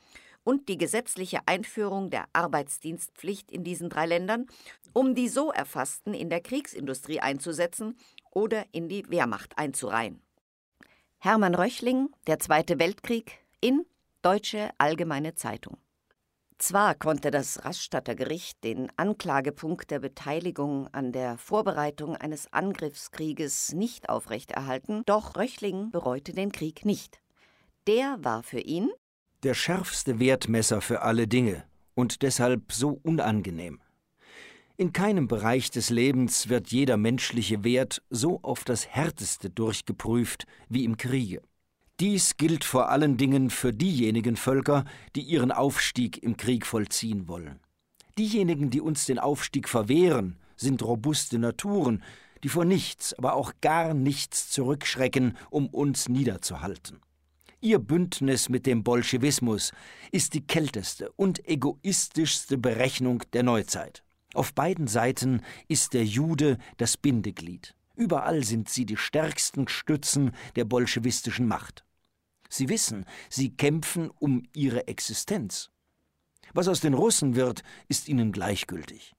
und 0.46 0.70
die 0.70 0.78
gesetzliche 0.78 1.40
Einführung 1.48 2.10
der 2.10 2.26
Arbeitsdienstpflicht 2.32 3.52
in 3.52 3.66
diesen 3.66 3.90
drei 3.90 4.06
Ländern, 4.06 4.46
um 4.94 5.14
die 5.14 5.28
so 5.28 5.52
Erfassten 5.52 6.14
in 6.14 6.30
der 6.30 6.40
Kriegsindustrie 6.40 7.20
einzusetzen 7.20 7.98
oder 8.32 8.64
in 8.72 8.88
die 8.88 9.10
Wehrmacht 9.10 9.58
einzureihen. 9.58 10.22
Hermann 11.18 11.56
Röchling, 11.56 12.10
Der 12.28 12.40
Zweite 12.40 12.80
Weltkrieg 12.80 13.40
in 13.60 13.86
Deutsche 14.22 14.70
Allgemeine 14.78 15.36
Zeitung. 15.36 15.78
Zwar 16.58 16.96
konnte 16.96 17.32
das 17.32 17.66
Rastatter 17.66 18.16
Gericht 18.16 18.64
den 18.64 18.90
Anklagepunkt 18.96 19.92
der 19.92 20.00
Beteiligung 20.00 20.88
an 20.94 21.12
der 21.12 21.38
Vorbereitung 21.38 22.16
eines 22.16 22.54
Angriffskrieges 22.54 23.74
nicht 23.74 24.08
aufrechterhalten, 24.08 25.04
doch 25.06 25.36
Röchling 25.36 25.92
bereute 25.92 26.32
den 26.34 26.52
Krieg 26.52 26.86
nicht. 26.86 27.20
Der 27.88 28.18
war 28.20 28.42
für 28.42 28.62
ihn 28.62 28.90
der 29.46 29.54
schärfste 29.54 30.20
Wertmesser 30.20 30.82
für 30.82 31.04
alle 31.04 31.28
Dinge 31.28 31.66
und 31.94 32.24
deshalb 32.24 32.72
so 32.72 33.00
unangenehm. 33.04 33.80
In 34.76 34.92
keinem 34.92 35.28
Bereich 35.28 35.70
des 35.70 35.92
Lebens 35.92 36.50
wird 36.50 36.70
jeder 36.70 36.98
menschliche 36.98 37.64
Wert 37.64 38.02
so 38.10 38.40
auf 38.42 38.64
das 38.64 38.88
Härteste 38.88 39.52
durchgeprüft 39.52 40.48
wie 40.68 40.84
im 40.84 40.98
Kriege. 40.98 41.44
Dies 42.00 42.38
gilt 42.38 42.64
vor 42.64 42.90
allen 42.90 43.18
Dingen 43.18 43.52
für 43.52 43.72
diejenigen 43.72 44.36
Völker, 44.36 44.84
die 45.16 45.22
ihren 45.22 45.52
Aufstieg 45.52 46.22
im 46.24 46.38
Krieg 46.38 46.66
vollziehen 46.66 47.28
wollen. 47.28 47.60
Diejenigen, 48.18 48.72
die 48.72 48.82
uns 48.82 49.06
den 49.06 49.20
Aufstieg 49.20 49.70
verwehren, 49.70 50.38
sind 50.58 50.82
robuste 50.82 51.38
Naturen, 51.38 52.02
die 52.44 52.50
vor 52.50 52.66
nichts, 52.66 53.14
aber 53.14 53.36
auch 53.36 53.54
gar 53.62 53.94
nichts 53.94 54.50
zurückschrecken, 54.50 55.38
um 55.52 55.68
uns 55.68 56.10
niederzuhalten. 56.10 57.00
Ihr 57.66 57.80
Bündnis 57.80 58.48
mit 58.48 58.68
dem 58.68 58.84
Bolschewismus 58.84 59.72
ist 60.12 60.36
die 60.36 60.46
kälteste 60.46 61.12
und 61.14 61.50
egoistischste 61.50 62.60
Berechnung 62.60 63.24
der 63.34 63.42
Neuzeit. 63.42 64.04
Auf 64.36 64.54
beiden 64.54 64.86
Seiten 64.86 65.42
ist 65.68 65.96
der 65.96 66.06
Jude 66.06 66.60
das 66.78 66.96
Bindeglied. 66.96 67.74
Überall 67.96 68.44
sind 68.44 68.70
sie 68.70 68.86
die 68.86 68.98
stärksten 68.98 69.68
Stützen 69.68 70.36
der 70.56 70.66
bolschewistischen 70.66 71.48
Macht. 71.48 71.84
Sie 72.50 72.70
wissen, 72.70 73.04
sie 73.32 73.58
kämpfen 73.58 74.12
um 74.12 74.44
ihre 74.54 74.88
Existenz. 74.88 75.72
Was 76.54 76.68
aus 76.68 76.82
den 76.82 76.94
Russen 76.94 77.36
wird, 77.36 77.64
ist 77.88 78.08
ihnen 78.08 78.32
gleichgültig. 78.32 79.16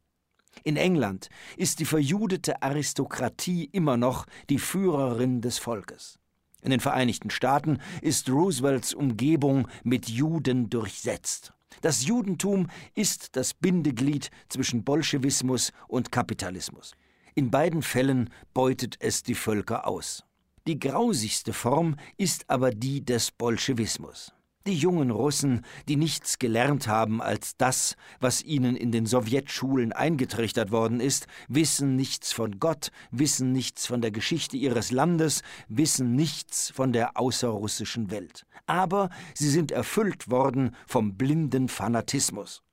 In 0.63 0.77
England 0.77 1.31
ist 1.57 1.81
die 1.81 1.85
verjudete 1.85 2.63
Aristokratie 2.63 3.65
immer 3.65 3.97
noch 3.97 4.25
die 4.49 4.61
Führerin 4.61 5.41
des 5.41 5.59
Volkes. 5.59 6.21
In 6.63 6.71
den 6.71 6.81
Vereinigten 6.81 7.31
Staaten 7.31 7.79
ist 8.03 8.29
Roosevelts 8.29 8.95
Umgebung 8.95 9.69
mit 9.85 10.09
Juden 10.09 10.69
durchsetzt. 10.71 11.53
Das 11.83 12.07
Judentum 12.07 12.69
ist 12.95 13.37
das 13.37 13.55
Bindeglied 13.55 14.31
zwischen 14.49 14.83
Bolschewismus 14.85 15.73
und 15.89 16.11
Kapitalismus. 16.11 16.93
In 17.35 17.51
beiden 17.51 17.83
Fällen 17.83 18.31
beutet 18.55 18.97
es 19.01 19.23
die 19.23 19.35
Völker 19.35 19.87
aus. 19.87 20.25
Die 20.67 20.79
grausigste 20.79 21.53
Form 21.53 21.97
ist 22.17 22.49
aber 22.49 22.71
die 22.71 23.05
des 23.05 23.31
Bolschewismus. 23.31 24.33
Die 24.67 24.75
jungen 24.75 25.13
Russen, 25.13 25.65
die 25.87 25.95
nichts 25.95 26.41
gelernt 26.41 26.89
haben 26.89 27.23
als 27.23 27.57
das, 27.57 27.95
was 28.19 28.43
ihnen 28.43 28.75
in 28.75 28.91
den 28.91 29.07
Sowjetschulen 29.07 29.93
eingetrichtert 29.93 30.73
worden 30.73 30.99
ist, 30.99 31.29
wissen 31.47 31.95
nichts 31.95 32.33
von 32.33 32.59
Gott, 32.59 32.91
wissen 33.13 33.53
nichts 33.53 33.87
von 33.87 34.01
der 34.01 34.11
Geschichte 34.11 34.57
ihres 34.57 34.91
Landes, 34.91 35.43
wissen 35.69 36.17
nichts 36.17 36.73
von 36.73 36.93
der 36.93 37.17
außerrussischen 37.17 38.11
Welt. 38.11 38.45
Aber 38.67 39.11
sie 39.35 39.51
sind 39.51 39.71
erfüllt 39.71 40.33
worden 40.33 40.75
vom 40.89 41.17
blinden 41.17 41.69
Fanatismus. 41.69 42.65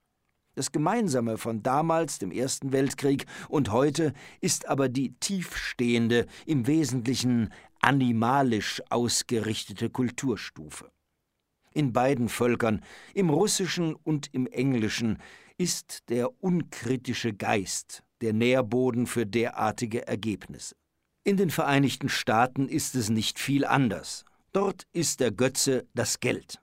Das 0.56 0.71
Gemeinsame 0.71 1.38
von 1.38 1.62
damals, 1.62 2.17
dem 2.17 2.32
Ersten 2.32 2.71
Weltkrieg, 2.71 3.27
und 3.49 3.71
heute 3.71 4.13
ist 4.41 4.67
aber 4.67 4.89
die 4.89 5.13
tiefstehende, 5.19 6.25
im 6.47 6.65
Wesentlichen 6.65 7.53
animalisch 7.82 8.82
ausgerichtete 8.89 9.91
Kulturstufe 9.91 10.92
in 11.73 11.93
beiden 11.93 12.29
Völkern, 12.29 12.81
im 13.13 13.29
russischen 13.29 13.95
und 13.95 14.33
im 14.33 14.47
englischen, 14.47 15.19
ist 15.57 16.09
der 16.09 16.43
unkritische 16.43 17.33
Geist 17.33 18.03
der 18.21 18.33
Nährboden 18.33 19.05
für 19.05 19.25
derartige 19.25 20.07
Ergebnisse. 20.07 20.75
In 21.23 21.38
den 21.38 21.49
Vereinigten 21.49 22.09
Staaten 22.09 22.67
ist 22.67 22.95
es 22.95 23.09
nicht 23.09 23.39
viel 23.39 23.65
anders. 23.65 24.25
Dort 24.51 24.88
ist 24.91 25.19
der 25.19 25.31
Götze 25.31 25.88
das 25.93 26.19
Geld. 26.19 26.59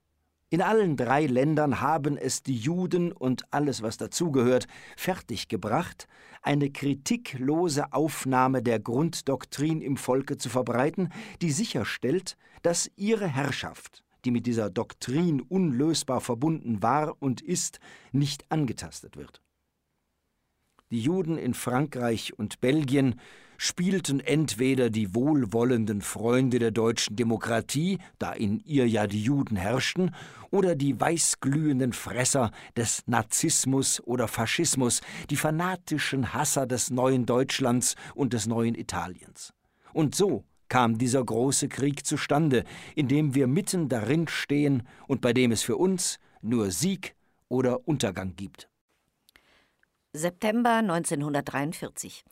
In 0.53 0.63
allen 0.63 0.97
drei 0.97 1.27
Ländern 1.27 1.81
haben 1.81 2.17
es 2.17 2.43
die 2.43 2.57
Juden 2.57 3.13
und 3.13 3.45
alles, 3.53 3.83
was 3.83 3.99
dazugehört, 3.99 4.67
fertiggebracht, 4.97 6.09
eine 6.43 6.71
kritiklose 6.71 7.93
Aufnahme 7.93 8.63
der 8.63 8.81
Grunddoktrin 8.81 9.81
im 9.81 9.97
Volke 9.97 10.39
zu 10.39 10.49
verbreiten, 10.49 11.11
die 11.41 11.53
sicherstellt, 11.53 12.37
dass 12.63 12.91
ihre 12.97 13.29
Herrschaft 13.29 14.03
die 14.25 14.31
mit 14.31 14.47
dieser 14.47 14.71
Doktrin 14.71 15.41
unlösbar 15.41 16.21
verbunden 16.21 16.83
war 16.83 17.17
und 17.21 17.41
ist, 17.41 17.81
nicht 18.13 18.45
angetastet 18.51 19.17
wird. 19.17 19.41
Die 20.91 21.01
Juden 21.01 21.39
in 21.39 21.55
Frankreich 21.55 22.37
und 22.37 22.61
Belgien 22.61 23.21
spielten 23.59 24.21
entweder 24.21 24.89
die 24.91 25.15
wohlwollenden 25.15 26.01
Freunde 26.01 26.59
der 26.59 26.71
deutschen 26.71 27.15
Demokratie, 27.15 27.99
da 28.19 28.33
in 28.33 28.59
ihr 28.61 28.89
ja 28.89 29.07
die 29.07 29.23
Juden 29.23 29.55
herrschten, 29.57 30.15
oder 30.51 30.75
die 30.75 30.99
weißglühenden 30.99 31.93
Fresser 31.93 32.51
des 32.75 33.03
Nazismus 33.07 34.01
oder 34.01 34.29
Faschismus, 34.29 35.03
die 35.29 35.37
fanatischen 35.37 36.33
Hasser 36.33 36.67
des 36.67 36.91
neuen 36.91 37.27
Deutschlands 37.27 37.97
und 38.15 38.33
des 38.33 38.47
neuen 38.47 38.75
Italiens. 38.75 39.53
Und 39.93 40.15
so 40.15 40.45
kam 40.71 40.97
dieser 40.97 41.23
große 41.23 41.69
Krieg 41.69 42.07
zustande, 42.07 42.65
in 42.95 43.09
dem 43.09 43.35
wir 43.35 43.47
mitten 43.47 43.91
darin 43.91 44.27
stehen 44.27 44.85
und 45.07 45.21
bei 45.21 45.35
dem 45.35 45.53
es 45.53 45.63
für 45.63 45.77
uns 45.77 46.19
nur 46.41 46.71
Sieg 46.71 47.15
oder 47.49 47.87
Untergang 47.87 48.37
gibt. 48.37 48.71
September 50.15 50.77
1943 50.77 52.25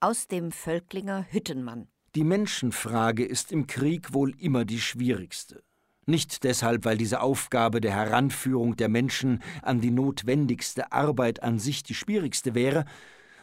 aus 0.00 0.26
dem 0.26 0.50
Völklinger 0.50 1.26
Hüttenmann. 1.30 1.86
Die 2.16 2.24
Menschenfrage 2.24 3.24
ist 3.24 3.52
im 3.52 3.66
Krieg 3.66 4.12
wohl 4.12 4.34
immer 4.38 4.64
die 4.64 4.80
schwierigste. 4.80 5.62
Nicht 6.04 6.42
deshalb, 6.42 6.84
weil 6.84 6.98
diese 6.98 7.20
Aufgabe 7.20 7.80
der 7.80 7.92
Heranführung 7.92 8.76
der 8.76 8.88
Menschen 8.88 9.40
an 9.62 9.80
die 9.80 9.92
notwendigste 9.92 10.90
Arbeit 10.90 11.42
an 11.42 11.60
sich 11.60 11.84
die 11.84 11.94
schwierigste 11.94 12.54
wäre, 12.54 12.84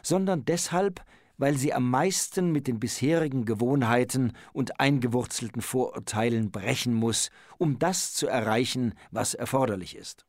sondern 0.02 0.44
deshalb, 0.44 1.02
weil 1.40 1.56
sie 1.56 1.72
am 1.72 1.88
meisten 1.88 2.52
mit 2.52 2.68
den 2.68 2.78
bisherigen 2.78 3.46
Gewohnheiten 3.46 4.34
und 4.52 4.78
eingewurzelten 4.78 5.62
Vorurteilen 5.62 6.50
brechen 6.50 6.92
muss, 6.92 7.30
um 7.56 7.78
das 7.78 8.12
zu 8.12 8.28
erreichen, 8.28 8.92
was 9.10 9.32
erforderlich 9.32 9.96
ist. 9.96 10.26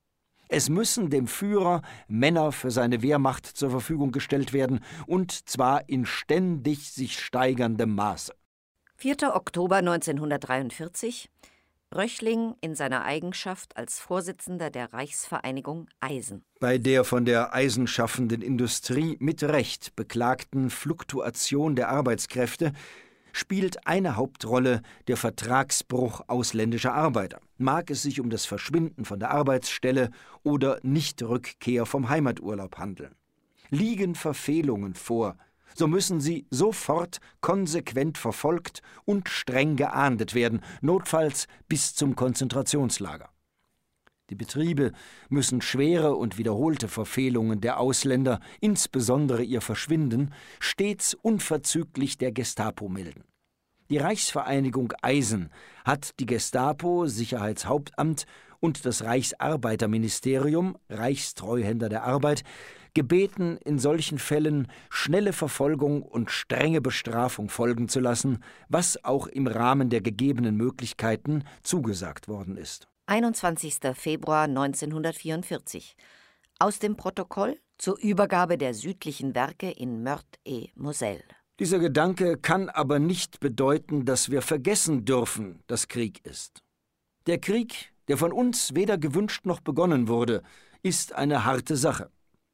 Es 0.48 0.70
müssen 0.70 1.10
dem 1.10 1.28
Führer 1.28 1.82
Männer 2.08 2.54
für 2.54 2.72
seine 2.72 3.02
Wehrmacht 3.02 3.46
zur 3.46 3.72
Verfügung 3.72 4.12
gestellt 4.12 4.54
werden, 4.54 4.80
und 5.06 5.32
zwar 5.50 5.88
in 5.90 6.06
ständig 6.06 6.92
sich 6.92 7.20
steigerndem 7.20 7.94
Maße. 7.94 8.34
4. 8.96 9.36
Oktober 9.36 9.78
1943 9.78 11.30
Röchling 11.94 12.56
in 12.62 12.74
seiner 12.74 13.04
Eigenschaft 13.04 13.76
als 13.76 14.00
Vorsitzender 14.00 14.70
der 14.70 14.94
Reichsvereinigung 14.94 15.88
Eisen. 16.00 16.44
Bei 16.60 16.78
der 16.78 17.04
von 17.04 17.26
der 17.26 17.54
eisenschaffenden 17.54 18.42
Industrie 18.42 19.18
mit 19.20 19.44
Recht 19.44 19.96
beklagten 19.96 20.70
Fluktuation 20.70 21.76
der 21.76 21.90
Arbeitskräfte 21.90 22.72
spielt 23.34 23.88
eine 23.88 24.16
Hauptrolle 24.16 24.82
der 25.08 25.18
Vertragsbruch 25.18 26.22
ausländischer 26.28 26.94
Arbeiter. 26.94 27.40
Mag 27.58 27.90
es 27.90 28.02
sich 28.04 28.20
um 28.22 28.30
das 28.30 28.46
Verschwinden 28.46 29.06
von 29.06 29.20
der 29.20 29.32
Arbeitsstelle 29.32 30.12
oder 30.44 30.80
Nichtrückkehr 30.84 31.86
vom 31.86 32.10
Heimaturlaub 32.10 32.78
handeln. 32.78 33.16
Liegen 33.70 34.16
Verfehlungen 34.16 34.96
vor, 34.96 35.38
so 35.76 35.88
müssen 35.88 36.22
sie 36.22 36.46
sofort 36.50 37.20
konsequent 37.42 38.18
verfolgt 38.18 38.82
und 39.06 39.30
streng 39.30 39.76
geahndet 39.76 40.34
werden, 40.34 40.62
notfalls 40.82 41.48
bis 41.68 41.96
zum 41.96 42.16
Konzentrationslager. 42.16 43.30
Die 44.32 44.36
Betriebe 44.36 44.94
müssen 45.28 45.62
schwere 45.62 46.16
und 46.16 46.38
wiederholte 46.38 46.88
Verfehlungen 46.88 47.60
der 47.60 47.82
Ausländer, 47.82 48.40
insbesondere 48.62 49.44
ihr 49.44 49.60
Verschwinden, 49.60 50.34
stets 50.62 51.14
unverzüglich 51.14 52.18
der 52.18 52.32
Gestapo 52.32 52.88
melden. 52.88 53.26
Die 53.90 53.98
Reichsvereinigung 53.98 54.94
Eisen 55.02 55.50
hat 55.84 56.18
die 56.22 56.26
Gestapo, 56.26 57.08
Sicherheitshauptamt 57.08 58.26
und 58.62 58.86
das 58.86 59.04
Reichsarbeiterministerium, 59.04 60.78
Reichstreuhänder 60.90 61.90
der 61.90 62.04
Arbeit, 62.04 62.46
gebeten, 62.94 63.58
in 63.64 63.80
solchen 63.80 64.20
Fällen 64.20 64.68
schnelle 64.90 65.34
Verfolgung 65.34 66.02
und 66.02 66.32
strenge 66.32 66.82
Bestrafung 66.82 67.50
folgen 67.50 67.88
zu 67.88 68.00
lassen, 68.00 68.44
was 68.70 69.04
auch 69.04 69.28
im 69.28 69.48
Rahmen 69.48 69.90
der 69.90 70.02
gegebenen 70.02 70.58
Möglichkeiten 70.58 71.44
zugesagt 71.64 72.28
worden 72.28 72.58
ist. 72.58 72.88
21. 73.08 73.80
Februar 73.94 74.44
1944 74.44 75.96
aus 76.60 76.80
dem 76.80 76.96
Protokoll 76.96 77.60
zur 77.78 77.98
Übergabe 78.00 78.58
der 78.58 78.74
südlichen 78.74 79.34
Werke 79.34 79.72
in 79.72 80.04
Meurthe-et-Moselle. 80.04 81.24
Dieser 81.60 81.80
Gedanke 81.80 82.38
kann 82.38 82.70
aber 82.70 83.00
nicht 83.00 83.40
bedeuten, 83.40 84.06
dass 84.06 84.30
wir 84.30 84.42
vergessen 84.42 85.06
dürfen, 85.06 85.64
dass 85.68 85.88
Krieg 85.88 86.26
ist. 86.26 86.64
Der 87.28 87.40
Krieg, 87.40 87.92
der 88.08 88.18
von 88.18 88.32
uns 88.32 88.76
weder 88.76 88.98
gewünscht 88.98 89.46
noch 89.46 89.60
begonnen 89.60 90.08
wurde, 90.08 90.44
ist 90.84 91.14
eine 91.14 91.46
harte 91.46 91.76
Sache. 91.76 92.10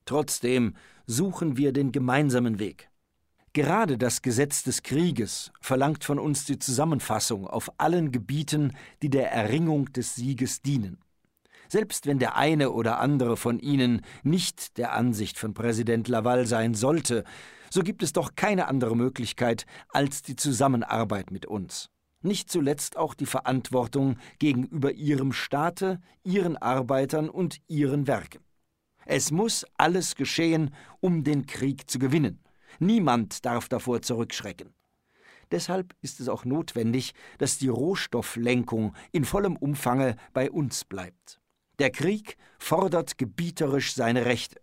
Trotzdem 0.07 0.73
suchen 1.05 1.57
wir 1.57 1.73
den 1.73 1.91
gemeinsamen 1.91 2.59
Weg. 2.59 2.89
Gerade 3.51 3.97
das 3.97 4.21
Gesetz 4.21 4.63
des 4.63 4.81
Krieges 4.81 5.51
verlangt 5.59 6.03
von 6.05 6.17
uns 6.17 6.45
die 6.45 6.59
Zusammenfassung 6.59 7.45
auf 7.45 7.71
allen 7.77 8.11
Gebieten, 8.11 8.73
die 9.01 9.09
der 9.09 9.31
Erringung 9.31 9.91
des 9.91 10.15
Sieges 10.15 10.61
dienen. 10.61 10.99
Selbst 11.67 12.05
wenn 12.05 12.19
der 12.19 12.37
eine 12.37 12.71
oder 12.71 12.99
andere 12.99 13.35
von 13.35 13.59
Ihnen 13.59 14.01
nicht 14.23 14.77
der 14.77 14.93
Ansicht 14.93 15.37
von 15.37 15.53
Präsident 15.53 16.07
Laval 16.07 16.47
sein 16.47 16.73
sollte, 16.73 17.25
so 17.69 17.83
gibt 17.83 18.01
es 18.01 18.13
doch 18.13 18.35
keine 18.35 18.69
andere 18.69 18.95
Möglichkeit 18.95 19.65
als 19.89 20.21
die 20.21 20.37
Zusammenarbeit 20.37 21.31
mit 21.31 21.45
uns. 21.45 21.89
Nicht 22.21 22.49
zuletzt 22.49 22.95
auch 22.95 23.13
die 23.13 23.25
Verantwortung 23.25 24.17
gegenüber 24.39 24.93
Ihrem 24.93 25.33
Staate, 25.33 25.99
Ihren 26.23 26.55
Arbeitern 26.55 27.29
und 27.29 27.59
Ihren 27.67 28.07
Werken. 28.07 28.46
Es 29.09 29.31
muss 29.31 29.65
alles 29.77 30.15
geschehen, 30.15 30.75
um 30.99 31.23
den 31.23 31.45
Krieg 31.45 31.89
zu 31.89 31.97
gewinnen. 31.97 32.43
Niemand 32.79 33.45
darf 33.45 33.69
davor 33.69 34.01
zurückschrecken. 34.01 34.73
Deshalb 35.49 35.95
ist 36.01 36.19
es 36.19 36.27
auch 36.27 36.43
notwendig, 36.43 37.13
dass 37.37 37.57
die 37.57 37.69
Rohstofflenkung 37.69 38.93
in 39.13 39.23
vollem 39.23 39.55
Umfange 39.55 40.17
bei 40.33 40.51
uns 40.51 40.83
bleibt. 40.83 41.39
Der 41.79 41.89
Krieg 41.89 42.35
fordert 42.59 43.17
gebieterisch 43.17 43.93
seine 43.93 44.25
Rechte. 44.25 44.59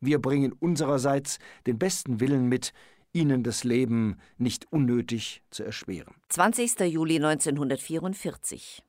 Wir 0.00 0.20
bringen 0.20 0.52
unsererseits 0.52 1.40
den 1.66 1.80
besten 1.80 2.20
Willen 2.20 2.48
mit, 2.48 2.72
Ihnen 3.12 3.42
das 3.42 3.64
Leben 3.64 4.16
nicht 4.38 4.70
unnötig 4.70 5.42
zu 5.50 5.64
erschweren. 5.64 6.14
20. 6.28 6.78
Juli 6.82 7.16
1944. 7.16 8.84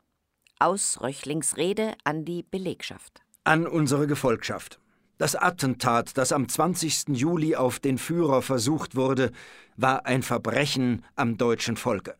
Aus 0.60 1.02
Röchlings 1.02 1.58
Rede 1.58 1.96
an 2.04 2.26
die 2.26 2.44
Belegschaft. 2.44 3.22
An 3.44 3.66
unsere 3.66 4.06
Gefolgschaft. 4.06 4.80
Das 5.18 5.36
Attentat, 5.36 6.18
das 6.18 6.32
am 6.32 6.50
20. 6.50 7.10
Juli 7.10 7.56
auf 7.56 7.80
den 7.80 7.98
Führer 7.98 8.42
versucht 8.42 8.96
wurde, 8.96 9.32
war 9.78 10.06
ein 10.06 10.24
Verbrechen 10.24 11.06
am 11.16 11.38
deutschen 11.38 11.78
Volke. 11.78 12.16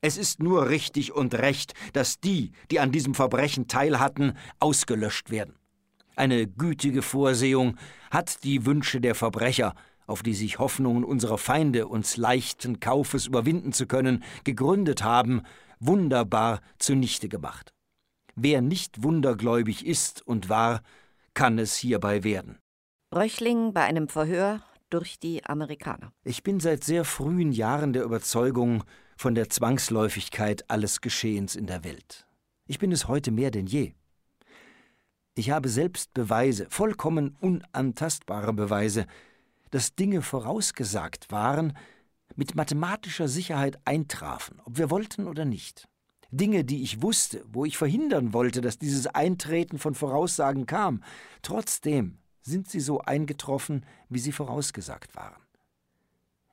Es 0.00 0.16
ist 0.16 0.42
nur 0.42 0.70
richtig 0.70 1.12
und 1.12 1.34
recht, 1.34 1.74
dass 1.92 2.20
die, 2.20 2.52
die 2.70 2.80
an 2.80 2.90
diesem 2.90 3.14
Verbrechen 3.14 3.68
teilhatten, 3.68 4.32
ausgelöscht 4.58 5.30
werden. 5.30 5.54
Eine 6.16 6.46
gütige 6.46 7.02
Vorsehung 7.02 7.76
hat 8.10 8.42
die 8.42 8.64
Wünsche 8.64 9.00
der 9.00 9.14
Verbrecher, 9.14 9.74
auf 10.06 10.22
die 10.22 10.34
sich 10.34 10.58
Hoffnungen 10.58 11.04
unserer 11.04 11.38
Feinde, 11.38 11.86
uns 11.86 12.16
leichten 12.16 12.80
Kaufes 12.80 13.26
überwinden 13.26 13.72
zu 13.72 13.86
können, 13.86 14.24
gegründet 14.44 15.04
haben, 15.04 15.42
wunderbar 15.78 16.60
zunichte 16.78 17.28
gemacht. 17.28 17.72
Wer 18.34 18.62
nicht 18.62 19.02
wundergläubig 19.02 19.86
ist 19.86 20.26
und 20.26 20.48
war, 20.48 20.82
kann 21.34 21.58
es 21.58 21.76
hierbei 21.76 22.24
werden. 22.24 22.58
Röchling 23.14 23.72
bei 23.72 23.82
einem 23.82 24.08
Verhör 24.08 24.62
durch 24.88 25.18
die 25.18 25.44
Amerikaner. 25.44 26.12
Ich 26.24 26.42
bin 26.42 26.60
seit 26.60 26.84
sehr 26.84 27.04
frühen 27.04 27.52
Jahren 27.52 27.92
der 27.92 28.04
Überzeugung 28.04 28.84
von 29.16 29.34
der 29.34 29.48
Zwangsläufigkeit 29.48 30.68
alles 30.70 31.00
Geschehens 31.00 31.56
in 31.56 31.66
der 31.66 31.84
Welt. 31.84 32.26
Ich 32.66 32.78
bin 32.78 32.92
es 32.92 33.08
heute 33.08 33.30
mehr 33.30 33.50
denn 33.50 33.66
je. 33.66 33.92
Ich 35.34 35.50
habe 35.50 35.68
selbst 35.68 36.12
Beweise, 36.14 36.66
vollkommen 36.70 37.36
unantastbare 37.40 38.52
Beweise, 38.52 39.06
dass 39.70 39.94
Dinge 39.94 40.22
vorausgesagt 40.22 41.30
waren, 41.30 41.76
mit 42.36 42.54
mathematischer 42.54 43.28
Sicherheit 43.28 43.78
eintrafen, 43.84 44.60
ob 44.64 44.78
wir 44.78 44.90
wollten 44.90 45.26
oder 45.26 45.44
nicht. 45.44 45.88
Dinge, 46.30 46.64
die 46.64 46.82
ich 46.82 47.02
wusste, 47.02 47.44
wo 47.52 47.64
ich 47.64 47.76
verhindern 47.76 48.32
wollte, 48.32 48.60
dass 48.60 48.78
dieses 48.78 49.06
Eintreten 49.06 49.78
von 49.78 49.94
Voraussagen 49.94 50.66
kam, 50.66 51.02
trotzdem 51.42 52.18
sind 52.42 52.68
sie 52.68 52.80
so 52.80 53.00
eingetroffen, 53.00 53.84
wie 54.08 54.18
sie 54.18 54.32
vorausgesagt 54.32 55.16
waren. 55.16 55.42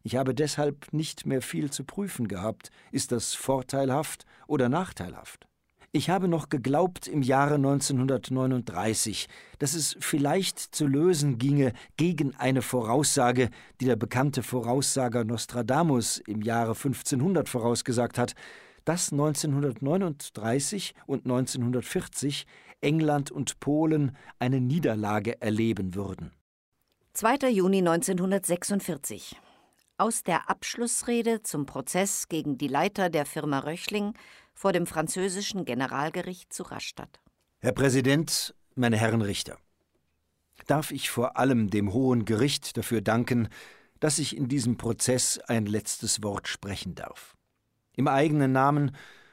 Ich 0.03 0.15
habe 0.15 0.33
deshalb 0.33 0.93
nicht 0.93 1.25
mehr 1.25 1.41
viel 1.41 1.69
zu 1.69 1.83
prüfen 1.83 2.27
gehabt, 2.27 2.71
ist 2.91 3.11
das 3.11 3.33
vorteilhaft 3.33 4.25
oder 4.47 4.69
nachteilhaft. 4.69 5.47
Ich 5.91 6.09
habe 6.09 6.27
noch 6.27 6.49
geglaubt 6.49 7.07
im 7.07 7.21
Jahre 7.21 7.55
1939, 7.55 9.27
dass 9.57 9.73
es 9.73 9.97
vielleicht 9.99 10.59
zu 10.59 10.85
lösen 10.85 11.37
ginge 11.37 11.73
gegen 11.95 12.35
eine 12.35 12.61
Voraussage, 12.61 13.49
die 13.79 13.85
der 13.85 13.95
bekannte 13.95 14.43
Voraussager 14.43 15.23
Nostradamus 15.23 16.19
im 16.19 16.41
Jahre 16.41 16.71
1500 16.71 17.47
vorausgesagt 17.49 18.17
hat, 18.17 18.35
dass 18.87 19.11
1939 19.11 20.93
und 21.07 21.25
1940 21.25 22.45
England 22.79 23.31
und 23.31 23.59
Polen 23.59 24.15
eine 24.39 24.61
Niederlage 24.61 25.41
erleben 25.41 25.93
würden. 25.93 26.31
2. 27.11 27.49
Juni 27.49 27.79
1946. 27.79 29.35
Aus 29.97 30.23
der 30.23 30.49
Abschlussrede 30.49 31.43
zum 31.43 31.65
Prozess 31.65 32.29
gegen 32.29 32.57
die 32.57 32.69
Leiter 32.69 33.09
der 33.09 33.25
Firma 33.25 33.59
Röchling 33.59 34.13
vor 34.53 34.71
dem 34.71 34.85
französischen 34.85 35.65
Generalgericht 35.65 36.53
zu 36.53 36.63
Rastatt. 36.63 37.19
Herr 37.59 37.73
Präsident, 37.73 38.55
meine 38.75 38.95
Herren 38.95 39.21
Richter, 39.21 39.57
darf 40.65 40.91
ich 40.91 41.09
vor 41.09 41.35
allem 41.35 41.69
dem 41.69 41.91
Hohen 41.91 42.23
Gericht 42.23 42.77
dafür 42.77 43.01
danken, 43.01 43.49
dass 43.99 44.17
ich 44.17 44.37
in 44.37 44.47
diesem 44.47 44.77
Prozess 44.77 45.39
ein 45.39 45.65
letztes 45.65 46.23
Wort 46.23 46.47
sprechen 46.47 46.95
darf. 46.95 47.36
Im 47.97 48.07
eigenen 48.07 48.51
Namen 48.51 48.91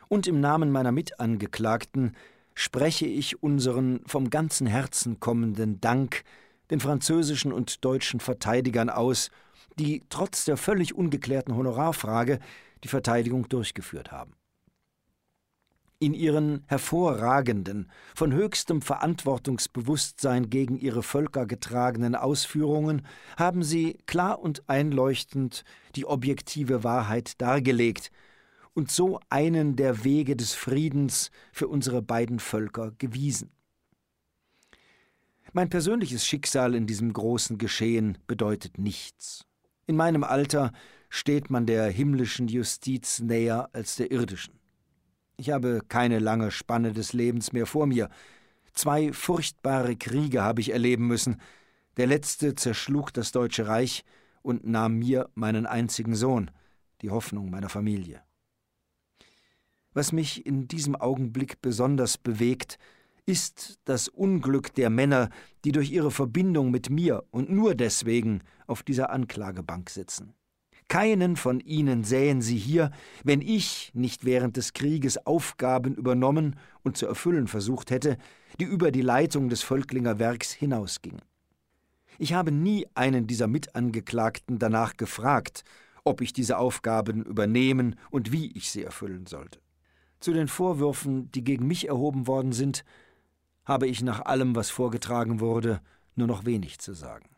und 0.09 0.27
im 0.27 0.41
Namen 0.41 0.73
meiner 0.73 0.91
Mitangeklagten 0.91 2.17
spreche 2.55 3.07
ich 3.07 3.43
unseren 3.43 4.01
vom 4.07 4.31
ganzen 4.31 4.67
Herzen 4.67 5.21
kommenden 5.21 5.83
Dank 5.83 6.25
den 6.71 6.81
französischen 6.81 7.53
und 7.53 7.85
deutschen 7.85 8.21
Verteidigern 8.21 8.89
aus, 8.89 9.31
die 9.79 10.03
trotz 10.09 10.47
der 10.47 10.57
völlig 10.57 10.95
ungeklärten 10.95 11.55
Honorarfrage 11.55 12.39
die 12.85 12.89
Verteidigung 12.89 13.51
durchgeführt 13.51 14.13
haben. 14.13 14.33
In 15.99 16.15
ihren 16.15 16.65
hervorragenden, 16.67 17.91
von 18.15 18.33
höchstem 18.33 18.81
Verantwortungsbewusstsein 18.81 20.49
gegen 20.49 20.79
ihre 20.79 21.03
Völker 21.03 21.45
getragenen 21.45 22.15
Ausführungen 22.15 23.07
haben 23.37 23.63
sie 23.63 23.99
klar 24.07 24.39
und 24.39 24.69
einleuchtend 24.69 25.65
die 25.97 26.07
objektive 26.07 26.83
Wahrheit 26.83 27.41
dargelegt 27.43 28.11
und 28.75 28.91
so 28.91 29.21
einen 29.31 29.77
der 29.77 30.05
Wege 30.05 30.37
des 30.37 30.53
Friedens 30.53 31.31
für 31.53 31.69
unsere 31.69 32.03
beiden 32.03 32.41
Völker 32.41 32.93
gewiesen. 32.99 33.51
Mein 35.53 35.71
persönliches 35.71 36.27
Schicksal 36.27 36.75
in 36.75 36.87
diesem 36.87 37.13
großen 37.13 37.59
Geschehen 37.59 38.19
bedeutet 38.27 38.77
nichts. 38.77 39.47
In 39.87 39.95
meinem 39.97 40.25
Alter 40.25 40.73
steht 41.09 41.49
man 41.49 41.65
der 41.65 41.87
himmlischen 41.87 42.49
Justiz 42.49 43.21
näher 43.21 43.71
als 43.73 43.95
der 43.95 44.11
irdischen. 44.11 44.59
Ich 45.37 45.51
habe 45.51 45.81
keine 45.89 46.19
lange 46.19 46.51
Spanne 46.51 46.93
des 46.93 47.13
Lebens 47.13 47.53
mehr 47.53 47.67
vor 47.67 47.87
mir. 47.87 48.09
Zwei 48.73 49.13
furchtbare 49.13 49.95
Kriege 49.95 50.43
habe 50.43 50.61
ich 50.61 50.73
erleben 50.73 51.07
müssen. 51.07 51.41
Der 51.97 52.09
letzte 52.09 52.57
zerschlug 52.57 53.13
das 53.13 53.31
Deutsche 53.31 53.69
Reich 53.69 54.05
und 54.43 54.67
nahm 54.67 54.99
mir 54.99 55.31
meinen 55.35 55.67
einzigen 55.67 56.17
Sohn, 56.17 56.51
die 57.01 57.11
Hoffnung 57.11 57.51
meiner 57.51 57.69
Familie. 57.69 58.23
Was 59.95 60.13
mich 60.13 60.45
in 60.45 60.67
diesem 60.67 60.97
Augenblick 60.97 61.63
besonders 61.63 62.19
bewegt, 62.19 62.79
ist 63.27 63.79
das 63.85 64.09
Unglück 64.09 64.75
der 64.75 64.91
Männer, 64.91 65.31
die 65.65 65.73
durch 65.73 65.91
ihre 65.91 66.11
Verbindung 66.11 66.71
mit 66.71 66.91
mir 66.91 67.25
und 67.31 67.51
nur 67.51 67.75
deswegen 67.75 68.43
auf 68.67 68.83
dieser 68.83 69.11
Anklagebank 69.11 69.89
sitzen. 69.89 70.35
Keinen 70.89 71.37
von 71.37 71.61
ihnen 71.61 72.05
sähen 72.05 72.43
sie 72.43 72.59
hier, 72.59 72.91
wenn 73.23 73.41
ich 73.41 73.91
nicht 73.95 74.25
während 74.25 74.57
des 74.57 74.75
Krieges 74.75 75.27
Aufgaben 75.27 75.95
übernommen 75.95 76.57
und 76.83 76.99
zu 76.99 77.07
erfüllen 77.07 77.47
versucht 77.47 77.91
hätte, 77.91 78.19
die 78.61 78.65
über 78.65 78.91
die 78.91 79.01
Leitung 79.01 79.49
des 79.49 79.63
Völklinger 79.63 80.19
Werks 80.19 80.53
hinausgingen. 80.53 81.23
Ich 82.19 82.35
habe 82.35 82.53
nie 82.53 82.87
einen 82.95 83.27
dieser 83.27 83.47
Mitangeklagten 83.47 84.59
danach 84.59 84.97
gefragt, 84.97 85.65
ob 86.05 86.21
ich 86.21 86.33
diese 86.33 86.59
Aufgaben 86.59 87.25
übernehmen 87.25 87.97
und 88.11 88.31
wie 88.31 88.53
ich 88.53 88.71
sie 88.71 88.85
erfüllen 88.85 89.27
sollte. 89.27 89.64
Zu 90.25 90.33
den 90.33 90.49
Vorwürfen, 90.49 91.31
die 91.33 91.45
gegen 91.45 91.67
mich 91.67 91.87
erhoben 91.87 92.27
worden 92.27 92.53
sind, 92.53 92.83
habe 93.67 93.87
ich 93.87 94.01
nach 94.01 94.25
allem, 94.25 94.57
was 94.57 94.71
vorgetragen 94.71 95.39
wurde, 95.39 95.83
nur 96.15 96.27
noch 96.27 96.47
wenig 96.47 96.79
zu 96.79 96.95
sagen. 96.95 97.29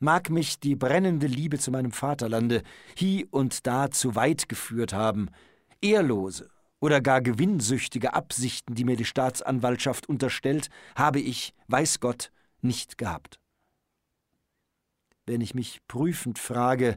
Mag 0.00 0.28
mich 0.28 0.58
die 0.58 0.74
brennende 0.74 1.28
Liebe 1.28 1.56
zu 1.60 1.70
meinem 1.70 1.92
Vaterlande 1.92 2.64
hie 2.96 3.26
und 3.30 3.64
da 3.68 3.92
zu 3.92 4.16
weit 4.16 4.48
geführt 4.48 4.92
haben, 4.92 5.28
ehrlose 5.80 6.50
oder 6.80 7.00
gar 7.00 7.20
gewinnsüchtige 7.20 8.12
Absichten, 8.12 8.74
die 8.74 8.82
mir 8.82 8.96
die 8.96 9.04
Staatsanwaltschaft 9.04 10.08
unterstellt, 10.08 10.70
habe 10.96 11.20
ich, 11.20 11.54
weiß 11.68 12.00
Gott, 12.00 12.32
nicht 12.60 12.98
gehabt. 12.98 13.38
Wenn 15.26 15.40
ich 15.40 15.54
mich 15.54 15.78
prüfend 15.86 16.40
frage, 16.40 16.96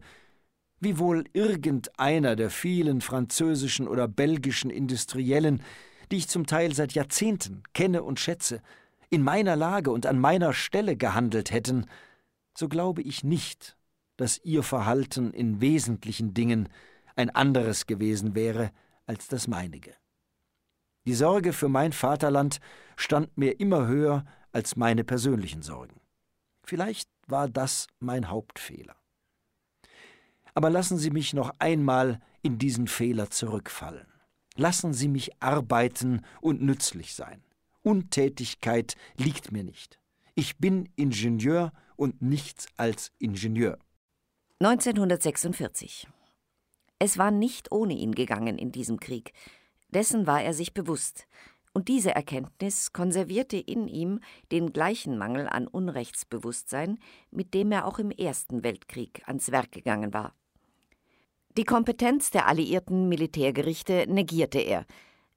wie 0.81 0.97
wohl 0.97 1.25
irgendeiner 1.31 2.35
der 2.35 2.49
vielen 2.49 2.99
französischen 3.01 3.87
oder 3.87 4.07
belgischen 4.07 4.71
Industriellen, 4.71 5.61
die 6.11 6.17
ich 6.17 6.27
zum 6.27 6.47
Teil 6.47 6.73
seit 6.73 6.93
Jahrzehnten 6.93 7.63
kenne 7.73 8.03
und 8.03 8.19
schätze, 8.19 8.61
in 9.09 9.21
meiner 9.21 9.55
Lage 9.55 9.91
und 9.91 10.05
an 10.05 10.19
meiner 10.19 10.53
Stelle 10.53 10.97
gehandelt 10.97 11.51
hätten, 11.51 11.85
so 12.57 12.67
glaube 12.67 13.01
ich 13.03 13.23
nicht, 13.23 13.77
dass 14.17 14.41
ihr 14.43 14.63
Verhalten 14.63 15.31
in 15.31 15.61
wesentlichen 15.61 16.33
Dingen 16.33 16.67
ein 17.15 17.29
anderes 17.29 17.85
gewesen 17.85 18.35
wäre 18.35 18.71
als 19.05 19.27
das 19.27 19.47
meinige. 19.47 19.93
Die 21.05 21.13
Sorge 21.13 21.53
für 21.53 21.69
mein 21.69 21.93
Vaterland 21.93 22.59
stand 22.95 23.37
mir 23.37 23.59
immer 23.59 23.87
höher 23.87 24.25
als 24.51 24.75
meine 24.75 25.03
persönlichen 25.03 25.61
Sorgen. 25.61 25.99
Vielleicht 26.63 27.09
war 27.27 27.49
das 27.49 27.87
mein 27.99 28.29
Hauptfehler. 28.29 29.00
Aber 30.53 30.69
lassen 30.69 30.97
Sie 30.97 31.11
mich 31.11 31.33
noch 31.33 31.51
einmal 31.59 32.19
in 32.41 32.57
diesen 32.57 32.87
Fehler 32.87 33.29
zurückfallen. 33.29 34.07
Lassen 34.55 34.93
Sie 34.93 35.07
mich 35.07 35.31
arbeiten 35.41 36.21
und 36.41 36.61
nützlich 36.61 37.15
sein. 37.15 37.41
Untätigkeit 37.83 38.95
liegt 39.17 39.51
mir 39.51 39.63
nicht. 39.63 39.99
Ich 40.35 40.57
bin 40.57 40.89
Ingenieur 40.95 41.71
und 41.95 42.21
nichts 42.21 42.67
als 42.77 43.11
Ingenieur. 43.19 43.77
1946. 44.59 46.07
Es 46.99 47.17
war 47.17 47.31
nicht 47.31 47.71
ohne 47.71 47.93
ihn 47.93 48.13
gegangen 48.13 48.57
in 48.57 48.71
diesem 48.71 48.99
Krieg. 48.99 49.33
Dessen 49.89 50.27
war 50.27 50.41
er 50.41 50.53
sich 50.53 50.73
bewusst. 50.73 51.25
Und 51.73 51.87
diese 51.87 52.13
Erkenntnis 52.13 52.91
konservierte 52.91 53.57
in 53.57 53.87
ihm 53.87 54.19
den 54.51 54.73
gleichen 54.73 55.17
Mangel 55.17 55.47
an 55.47 55.67
Unrechtsbewusstsein, 55.67 56.99
mit 57.31 57.53
dem 57.53 57.71
er 57.71 57.85
auch 57.85 57.97
im 57.97 58.11
Ersten 58.11 58.63
Weltkrieg 58.63 59.23
ans 59.25 59.51
Werk 59.51 59.71
gegangen 59.71 60.13
war. 60.13 60.35
Die 61.57 61.63
Kompetenz 61.63 62.31
der 62.31 62.47
alliierten 62.47 63.09
Militärgerichte 63.09 64.05
negierte 64.07 64.59
er. 64.59 64.85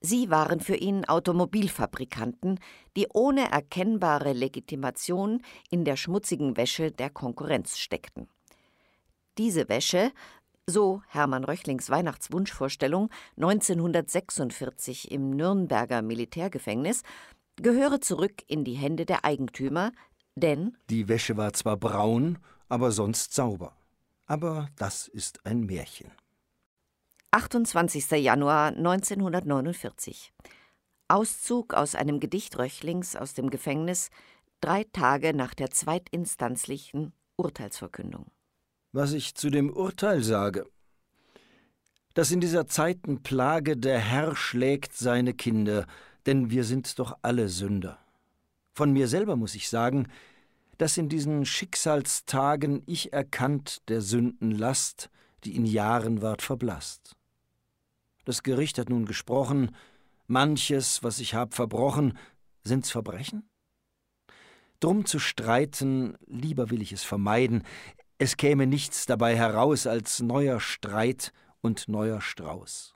Sie 0.01 0.31
waren 0.31 0.61
für 0.61 0.77
ihn 0.77 1.05
Automobilfabrikanten, 1.05 2.61
die 2.97 3.09
ohne 3.13 3.51
erkennbare 3.51 4.33
Legitimation 4.33 5.43
in 5.71 5.85
der 5.85 5.97
schmutzigen 5.97 6.57
Wäsche 6.57 6.93
der 6.93 7.11
Konkurrenz 7.11 7.79
steckten. 7.79 8.29
Diese 9.39 9.69
Wäsche 9.69 10.13
so 10.67 11.03
Hermann 11.09 11.45
Röchlings 11.45 11.91
Weihnachtswunschvorstellung 11.91 13.11
1946 13.37 15.11
im 15.11 15.31
Nürnberger 15.31 16.03
Militärgefängnis, 16.03 17.03
gehöre 17.57 18.01
zurück 18.01 18.43
in 18.47 18.65
die 18.65 18.75
Hände 18.75 19.05
der 19.05 19.25
Eigentümer, 19.25 19.93
denn 20.35 20.77
die 20.91 21.09
Wäsche 21.09 21.37
war 21.37 21.53
zwar 21.53 21.77
braun, 21.77 22.39
aber 22.69 22.93
sonst 22.93 23.35
sauber. 23.35 23.77
Aber 24.27 24.69
das 24.77 25.09
ist 25.09 25.45
ein 25.47 25.61
Märchen. 25.61 26.11
28. 27.31 28.11
Januar 28.13 28.69
1949. 28.69 30.33
Auszug 31.09 31.75
aus 31.75 31.95
einem 31.95 32.21
Gedicht 32.21 32.59
Röchlings 32.59 33.17
aus 33.17 33.35
dem 33.35 33.51
Gefängnis, 33.51 34.11
drei 34.61 34.85
Tage 34.85 35.35
nach 35.35 35.55
der 35.55 35.71
zweitinstanzlichen 35.71 37.13
Urteilsverkündung 37.37 38.31
was 38.95 39.13
ich 39.13 39.35
zu 39.35 39.51
dem 39.51 39.71
Urteil 39.71 40.23
sage. 40.23 40.67
Dass 42.15 42.31
in 42.31 42.41
dieser 42.41 42.69
Zeitenplage 42.69 43.77
der 43.77 43.99
Herr 43.99 44.37
schlägt 44.37 44.95
seine 44.95 45.35
Kinder, 45.35 45.87
denn 46.27 46.51
wir 46.51 46.63
sind 46.63 46.99
doch 47.01 47.19
alle 47.21 47.49
Sünder. 47.49 47.99
Von 48.73 48.93
mir 48.93 49.09
selber 49.09 49.35
muss 49.35 49.57
ich 49.57 49.69
sagen, 49.69 50.07
dass 50.79 50.97
in 50.97 51.09
diesen 51.09 51.45
Schicksalstagen 51.45 52.83
ich 52.87 53.13
erkannt 53.13 53.83
der 53.89 54.01
Sünden 54.01 54.51
Last, 54.51 55.11
die 55.45 55.57
in 55.57 55.67
Jahren 55.67 56.23
ward 56.23 56.43
verblasst. 56.43 57.17
Das 58.25 58.43
Gericht 58.43 58.79
hat 58.79 58.89
nun 58.89 59.05
gesprochen, 59.05 59.75
manches, 60.27 61.03
was 61.03 61.19
ich 61.19 61.35
hab 61.35 61.55
verbrochen, 61.55 62.19
sind's 62.63 62.91
Verbrechen? 62.91 63.49
Drum 64.81 65.07
zu 65.07 65.19
streiten, 65.19 66.17
lieber 66.27 66.71
will 66.71 66.83
ich 66.83 66.93
es 66.93 67.05
vermeiden, 67.05 67.63
es 68.19 68.37
käme 68.37 68.67
nichts 68.67 69.07
dabei 69.07 69.37
heraus 69.37 69.87
als 69.87 70.21
neuer 70.21 70.61
Streit 70.61 71.33
und 71.61 71.89
neuer 71.89 72.21
Strauß. 72.21 72.95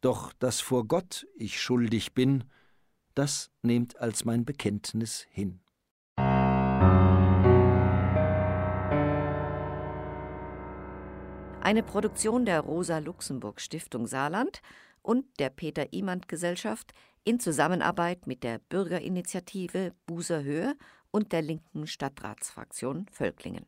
Doch 0.00 0.32
dass 0.34 0.60
vor 0.60 0.86
Gott 0.86 1.26
ich 1.36 1.60
schuldig 1.60 2.12
bin, 2.12 2.44
das 3.14 3.50
nehmt 3.62 3.98
als 3.98 4.24
mein 4.24 4.44
Bekenntnis 4.44 5.26
hin. 5.30 5.61
Eine 11.72 11.82
Produktion 11.82 12.44
der 12.44 12.60
Rosa-Luxemburg-Stiftung 12.60 14.06
Saarland 14.06 14.60
und 15.00 15.24
der 15.38 15.48
Peter-Imand-Gesellschaft 15.48 16.92
in 17.24 17.40
Zusammenarbeit 17.40 18.26
mit 18.26 18.44
der 18.44 18.58
Bürgerinitiative 18.58 19.94
Buser 20.04 20.42
Höhe 20.42 20.76
und 21.12 21.32
der 21.32 21.40
linken 21.40 21.86
Stadtratsfraktion 21.86 23.06
Völklingen. 23.10 23.64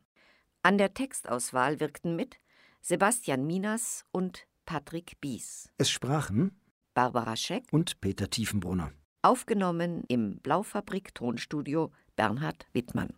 An 0.61 0.77
der 0.77 0.93
Textauswahl 0.93 1.79
wirkten 1.79 2.15
mit 2.15 2.37
Sebastian 2.79 3.47
Minas 3.47 4.05
und 4.11 4.45
Patrick 4.67 5.19
Bies. 5.19 5.71
Es 5.79 5.89
sprachen 5.89 6.61
Barbara 6.93 7.35
Scheck 7.35 7.63
und 7.71 8.01
Peter 8.01 8.29
Tiefenbrunner. 8.29 8.91
Aufgenommen 9.23 10.03
im 10.09 10.37
Blaufabrik 10.41 11.15
Tonstudio 11.15 11.91
Bernhard 12.15 12.67
Wittmann. 12.71 13.09